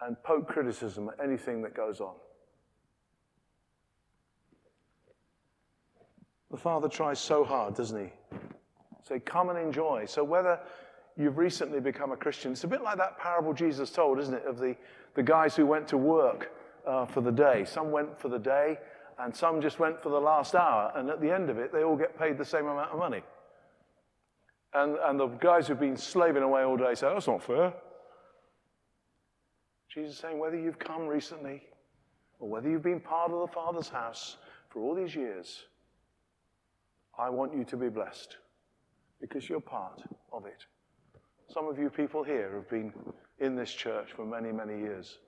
and 0.00 0.16
poke 0.22 0.46
criticism 0.46 1.08
at 1.08 1.22
anything 1.22 1.60
that 1.62 1.74
goes 1.74 2.00
on. 2.00 2.14
The 6.52 6.56
Father 6.56 6.88
tries 6.88 7.18
so 7.18 7.42
hard, 7.42 7.74
doesn't 7.74 8.00
he? 8.00 8.12
Say, 9.02 9.18
come 9.18 9.48
and 9.48 9.58
enjoy. 9.58 10.06
So 10.06 10.22
whether 10.22 10.60
you've 11.18 11.36
recently 11.36 11.80
become 11.80 12.12
a 12.12 12.16
Christian, 12.16 12.52
it's 12.52 12.64
a 12.64 12.68
bit 12.68 12.82
like 12.82 12.96
that 12.96 13.18
parable 13.18 13.52
Jesus 13.52 13.90
told, 13.90 14.18
isn't 14.20 14.34
it, 14.34 14.46
of 14.46 14.58
the, 14.58 14.76
the 15.14 15.22
guys 15.22 15.56
who 15.56 15.66
went 15.66 15.88
to 15.88 15.98
work 15.98 16.52
uh, 16.86 17.04
for 17.04 17.20
the 17.20 17.32
day. 17.32 17.64
Some 17.66 17.90
went 17.90 18.18
for 18.18 18.28
the 18.28 18.38
day, 18.38 18.78
and 19.18 19.34
some 19.34 19.60
just 19.60 19.80
went 19.80 20.00
for 20.00 20.10
the 20.10 20.20
last 20.20 20.54
hour, 20.54 20.92
and 20.94 21.10
at 21.10 21.20
the 21.20 21.30
end 21.30 21.50
of 21.50 21.58
it, 21.58 21.72
they 21.72 21.82
all 21.82 21.96
get 21.96 22.18
paid 22.18 22.38
the 22.38 22.44
same 22.44 22.66
amount 22.66 22.92
of 22.92 22.98
money. 22.98 23.22
And, 24.74 24.96
and 25.02 25.18
the 25.18 25.26
guys 25.26 25.66
who've 25.66 25.80
been 25.80 25.96
slaving 25.96 26.42
away 26.42 26.62
all 26.62 26.76
day 26.76 26.94
say, 26.94 27.08
that's 27.12 27.26
not 27.26 27.42
fair. 27.42 27.72
Jesus 29.92 30.12
is 30.12 30.18
saying, 30.18 30.38
whether 30.38 30.58
you've 30.58 30.78
come 30.78 31.06
recently 31.06 31.62
or 32.38 32.48
whether 32.48 32.70
you've 32.70 32.82
been 32.82 33.00
part 33.00 33.32
of 33.32 33.40
the 33.40 33.52
Father's 33.52 33.88
house 33.88 34.36
for 34.68 34.82
all 34.82 34.94
these 34.94 35.14
years, 35.14 35.64
I 37.18 37.30
want 37.30 37.56
you 37.56 37.64
to 37.64 37.76
be 37.76 37.88
blessed 37.88 38.36
because 39.20 39.48
you're 39.48 39.60
part 39.60 40.02
of 40.32 40.46
it. 40.46 40.66
Some 41.52 41.66
of 41.66 41.78
you 41.78 41.88
people 41.88 42.22
here 42.22 42.52
have 42.54 42.68
been 42.68 42.92
in 43.38 43.56
this 43.56 43.72
church 43.72 44.12
for 44.12 44.26
many, 44.26 44.52
many 44.52 44.78
years. 44.78 45.18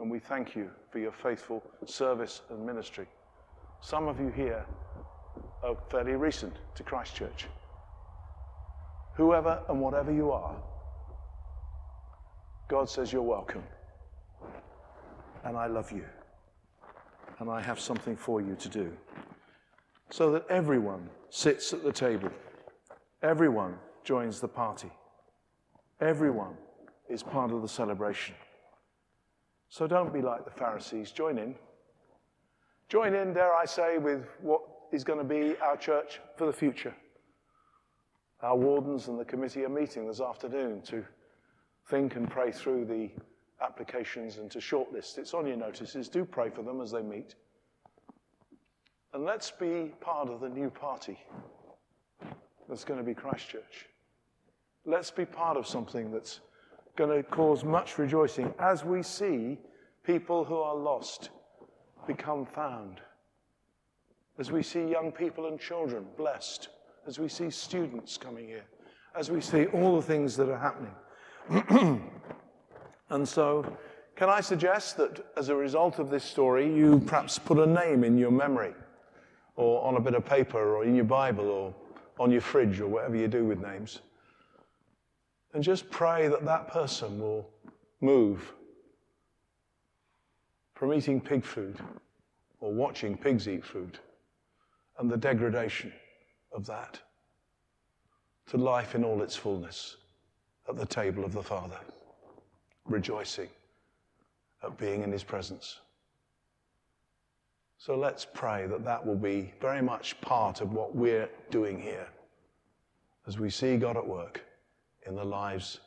And 0.00 0.10
we 0.10 0.18
thank 0.18 0.56
you 0.56 0.70
for 0.90 0.98
your 0.98 1.12
faithful 1.12 1.62
service 1.84 2.42
and 2.50 2.64
ministry. 2.64 3.06
Some 3.80 4.08
of 4.08 4.18
you 4.18 4.30
here 4.30 4.66
are 5.62 5.76
fairly 5.90 6.12
recent 6.12 6.54
to 6.74 6.82
Christchurch. 6.82 7.46
Whoever 9.14 9.62
and 9.68 9.80
whatever 9.80 10.12
you 10.12 10.32
are, 10.32 10.56
God 12.68 12.88
says 12.88 13.12
you're 13.12 13.22
welcome. 13.22 13.62
And 15.44 15.56
I 15.56 15.66
love 15.66 15.92
you. 15.92 16.04
And 17.38 17.48
I 17.48 17.60
have 17.60 17.78
something 17.78 18.16
for 18.16 18.40
you 18.40 18.56
to 18.56 18.68
do. 18.68 18.92
So 20.10 20.32
that 20.32 20.46
everyone 20.48 21.08
sits 21.30 21.72
at 21.72 21.84
the 21.84 21.92
table, 21.92 22.30
everyone 23.22 23.78
joins 24.04 24.40
the 24.40 24.48
party, 24.48 24.90
everyone 26.00 26.54
is 27.08 27.22
part 27.22 27.50
of 27.50 27.62
the 27.62 27.68
celebration. 27.68 28.34
So 29.68 29.86
don't 29.86 30.12
be 30.12 30.22
like 30.22 30.44
the 30.44 30.50
Pharisees. 30.50 31.10
Join 31.10 31.38
in. 31.38 31.54
Join 32.88 33.14
in, 33.14 33.34
dare 33.34 33.54
I 33.54 33.66
say, 33.66 33.98
with 33.98 34.26
what 34.40 34.62
is 34.92 35.04
going 35.04 35.18
to 35.18 35.24
be 35.24 35.56
our 35.60 35.76
church 35.76 36.20
for 36.36 36.46
the 36.46 36.52
future. 36.52 36.94
Our 38.40 38.56
wardens 38.56 39.08
and 39.08 39.18
the 39.18 39.24
committee 39.24 39.64
are 39.64 39.68
meeting 39.68 40.06
this 40.06 40.20
afternoon 40.20 40.82
to 40.82 41.04
think 41.88 42.16
and 42.16 42.30
pray 42.30 42.52
through 42.52 42.84
the 42.86 43.10
applications 43.62 44.38
and 44.38 44.50
to 44.50 44.58
shortlist. 44.58 45.18
It's 45.18 45.34
on 45.34 45.46
your 45.46 45.56
notices. 45.56 46.08
Do 46.08 46.24
pray 46.24 46.48
for 46.48 46.62
them 46.62 46.80
as 46.80 46.92
they 46.92 47.02
meet. 47.02 47.34
And 49.12 49.24
let's 49.24 49.50
be 49.50 49.92
part 50.00 50.28
of 50.28 50.40
the 50.40 50.48
new 50.48 50.70
party 50.70 51.18
that's 52.68 52.84
going 52.84 53.00
to 53.00 53.04
be 53.04 53.14
Christchurch. 53.14 53.86
Let's 54.88 55.10
be 55.10 55.26
part 55.26 55.58
of 55.58 55.66
something 55.66 56.10
that's 56.10 56.40
going 56.96 57.14
to 57.14 57.22
cause 57.22 57.62
much 57.62 57.98
rejoicing 57.98 58.54
as 58.58 58.86
we 58.86 59.02
see 59.02 59.58
people 60.02 60.44
who 60.44 60.56
are 60.56 60.74
lost 60.74 61.28
become 62.06 62.46
found. 62.46 63.02
As 64.38 64.50
we 64.50 64.62
see 64.62 64.88
young 64.88 65.12
people 65.12 65.46
and 65.46 65.60
children 65.60 66.06
blessed. 66.16 66.70
As 67.06 67.18
we 67.18 67.28
see 67.28 67.50
students 67.50 68.16
coming 68.16 68.46
here. 68.46 68.64
As 69.14 69.30
we 69.30 69.42
see 69.42 69.66
all 69.66 69.96
the 69.96 70.02
things 70.02 70.38
that 70.38 70.48
are 70.48 70.56
happening. 70.56 72.00
and 73.10 73.28
so, 73.28 73.70
can 74.16 74.30
I 74.30 74.40
suggest 74.40 74.96
that 74.96 75.22
as 75.36 75.50
a 75.50 75.54
result 75.54 75.98
of 75.98 76.08
this 76.08 76.24
story, 76.24 76.66
you 76.74 76.98
perhaps 77.00 77.38
put 77.38 77.58
a 77.58 77.66
name 77.66 78.04
in 78.04 78.16
your 78.16 78.30
memory, 78.30 78.72
or 79.54 79.84
on 79.84 79.96
a 79.96 80.00
bit 80.00 80.14
of 80.14 80.24
paper, 80.24 80.76
or 80.76 80.84
in 80.84 80.94
your 80.94 81.04
Bible, 81.04 81.50
or 81.50 81.74
on 82.18 82.30
your 82.30 82.40
fridge, 82.40 82.80
or 82.80 82.86
whatever 82.86 83.16
you 83.16 83.28
do 83.28 83.44
with 83.44 83.60
names? 83.60 84.00
And 85.54 85.62
just 85.62 85.90
pray 85.90 86.28
that 86.28 86.44
that 86.44 86.68
person 86.68 87.18
will 87.20 87.48
move 88.00 88.52
from 90.74 90.92
eating 90.92 91.20
pig 91.20 91.44
food 91.44 91.76
or 92.60 92.72
watching 92.72 93.16
pigs 93.16 93.48
eat 93.48 93.64
food 93.64 93.98
and 94.98 95.10
the 95.10 95.16
degradation 95.16 95.92
of 96.52 96.66
that 96.66 96.98
to 98.48 98.56
life 98.56 98.94
in 98.94 99.04
all 99.04 99.22
its 99.22 99.36
fullness 99.36 99.96
at 100.68 100.76
the 100.76 100.86
table 100.86 101.24
of 101.24 101.32
the 101.32 101.42
Father, 101.42 101.78
rejoicing 102.84 103.48
at 104.62 104.76
being 104.78 105.02
in 105.02 105.12
His 105.12 105.22
presence. 105.22 105.80
So 107.78 107.96
let's 107.96 108.26
pray 108.34 108.66
that 108.66 108.84
that 108.84 109.04
will 109.04 109.16
be 109.16 109.52
very 109.60 109.82
much 109.82 110.20
part 110.20 110.60
of 110.60 110.72
what 110.72 110.94
we're 110.94 111.28
doing 111.50 111.80
here 111.80 112.08
as 113.26 113.38
we 113.38 113.50
see 113.50 113.76
God 113.76 113.96
at 113.96 114.06
work 114.06 114.44
in 115.08 115.14
the 115.14 115.24
lives 115.24 115.80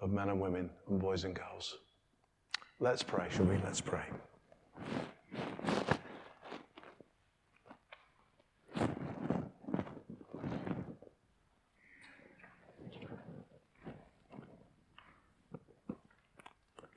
of 0.00 0.12
men 0.12 0.28
and 0.28 0.40
women 0.40 0.70
and 0.88 1.00
boys 1.00 1.24
and 1.24 1.34
girls. 1.34 1.78
Let's 2.78 3.02
pray, 3.02 3.26
shall 3.28 3.44
we? 3.44 3.56
Let's 3.64 3.80
pray. 3.80 4.04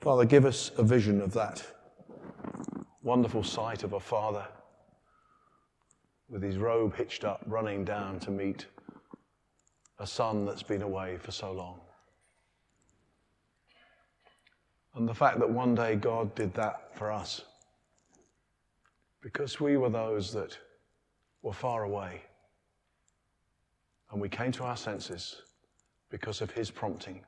Father, 0.00 0.24
give 0.24 0.44
us 0.44 0.70
a 0.78 0.84
vision 0.84 1.20
of 1.20 1.32
that 1.34 1.64
wonderful 3.02 3.42
sight 3.42 3.82
of 3.82 3.92
a 3.92 4.00
father 4.00 4.46
with 6.28 6.42
his 6.42 6.58
robe 6.58 6.96
hitched 6.96 7.24
up, 7.24 7.42
running 7.46 7.84
down 7.84 8.20
to 8.20 8.30
meet 8.30 8.66
a 10.02 10.06
son 10.06 10.44
that's 10.44 10.64
been 10.64 10.82
away 10.82 11.16
for 11.16 11.30
so 11.30 11.52
long. 11.52 11.80
And 14.96 15.08
the 15.08 15.14
fact 15.14 15.38
that 15.38 15.48
one 15.48 15.76
day 15.76 15.94
God 15.94 16.34
did 16.34 16.52
that 16.54 16.94
for 16.96 17.12
us 17.12 17.42
because 19.22 19.60
we 19.60 19.76
were 19.76 19.88
those 19.88 20.32
that 20.32 20.58
were 21.42 21.52
far 21.52 21.84
away. 21.84 22.20
And 24.10 24.20
we 24.20 24.28
came 24.28 24.50
to 24.52 24.64
our 24.64 24.76
senses 24.76 25.36
because 26.10 26.40
of 26.40 26.50
his 26.50 26.68
prompting. 26.68 27.20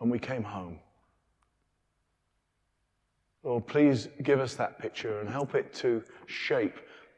And 0.00 0.10
we 0.12 0.20
came 0.20 0.44
home. 0.44 0.78
Lord, 3.42 3.66
please 3.66 4.08
give 4.22 4.38
us 4.38 4.54
that 4.54 4.78
picture 4.78 5.18
and 5.18 5.28
help 5.28 5.56
it 5.56 5.74
to 5.74 6.04
shape 6.26 6.76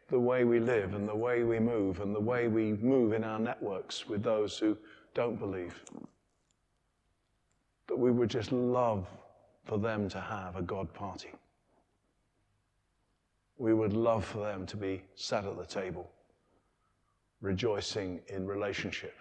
the 0.09 0.21
way 0.21 0.45
we 0.45 0.61
live 0.61 0.95
and 0.95 1.09
the 1.09 1.17
way 1.17 1.43
we 1.43 1.59
move 1.59 2.01
and 2.01 2.15
the 2.15 2.21
way 2.21 2.49
we 2.49 2.73
move 2.75 3.13
in 3.13 3.25
our 3.25 3.39
networks 3.39 4.09
with 4.09 4.23
those 4.23 4.59
who 4.59 4.77
don't 5.15 5.39
believe. 5.39 5.83
That 7.87 7.99
we 7.99 8.11
would 8.11 8.31
just 8.31 8.53
love 8.53 9.07
for 9.65 9.79
them 9.79 10.09
to 10.11 10.21
have 10.21 10.57
a 10.57 10.63
God 10.63 10.93
party. 10.93 11.31
We 13.57 13.73
would 13.73 13.93
love 13.93 14.25
for 14.25 14.39
them 14.39 14.67
to 14.67 14.77
be 14.77 15.03
sat 15.15 15.45
at 15.45 15.57
the 15.57 15.65
table, 15.65 16.11
rejoicing 17.41 18.21
in 18.29 18.47
relationship 18.47 19.17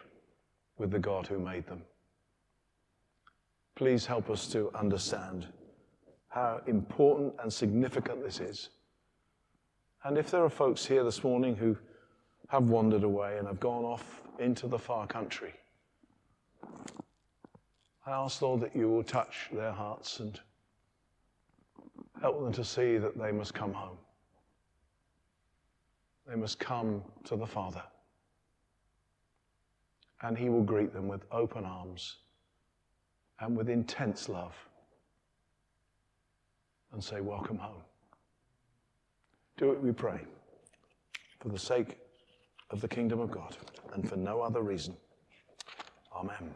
with 0.78 0.92
the 0.92 1.00
God 1.00 1.28
who 1.28 1.40
made 1.40 1.66
them. 1.68 1.82
Please 3.76 4.06
help 4.06 4.30
us 4.30 4.48
to 4.48 4.72
understand 4.76 5.48
how 6.28 6.62
important 6.68 7.34
and 7.42 7.52
significant 7.52 8.24
this 8.24 8.40
is 8.40 8.70
And 10.06 10.18
if 10.18 10.30
there 10.30 10.44
are 10.44 10.50
folks 10.50 10.86
here 10.86 11.04
this 11.04 11.24
morning 11.24 11.56
who 11.56 11.78
have 12.50 12.70
wandered 12.70 13.04
away 13.04 13.38
and 13.38 13.48
have 13.48 13.60
gone 13.60 13.86
off 13.86 14.22
into 14.38 14.68
the 14.68 14.78
far 14.78 15.08
country, 15.08 15.54
I 18.06 18.12
ask, 18.12 18.42
Lord, 18.42 18.60
that 18.62 18.76
you 18.76 18.90
will 18.90 19.04
touch 19.04 19.50
their 19.54 19.72
hearts 19.72 20.20
and 20.20 20.38
help 22.22 22.44
them 22.44 22.52
to 22.52 22.66
see 22.66 22.98
that 22.98 23.18
they 23.18 23.32
must 23.32 23.54
come 23.54 23.72
home. 23.72 23.98
They 26.28 26.36
must 26.36 26.60
come 26.60 27.02
to 27.26 27.38
the 27.38 27.48
Father. 27.48 27.84
And 30.22 30.38
He 30.38 30.50
will 30.50 30.64
greet 30.64 30.94
them 30.94 31.08
with 31.08 31.24
open 31.32 31.64
arms 31.64 32.18
and 33.40 33.56
with 33.56 33.70
intense 33.70 34.28
love 34.28 34.56
and 36.92 37.02
say, 37.02 37.22
Welcome 37.22 37.58
home. 37.58 37.82
Do 39.64 39.72
it, 39.72 39.82
we 39.82 39.94
pray, 39.94 40.20
for 41.40 41.48
the 41.48 41.58
sake 41.58 41.98
of 42.72 42.82
the 42.82 42.88
kingdom 42.90 43.22
of 43.22 43.32
God 43.32 43.56
and 43.94 44.06
for 44.10 44.18
no 44.18 44.42
other 44.42 44.62
reason. 44.62 44.94
Amen. 46.14 46.54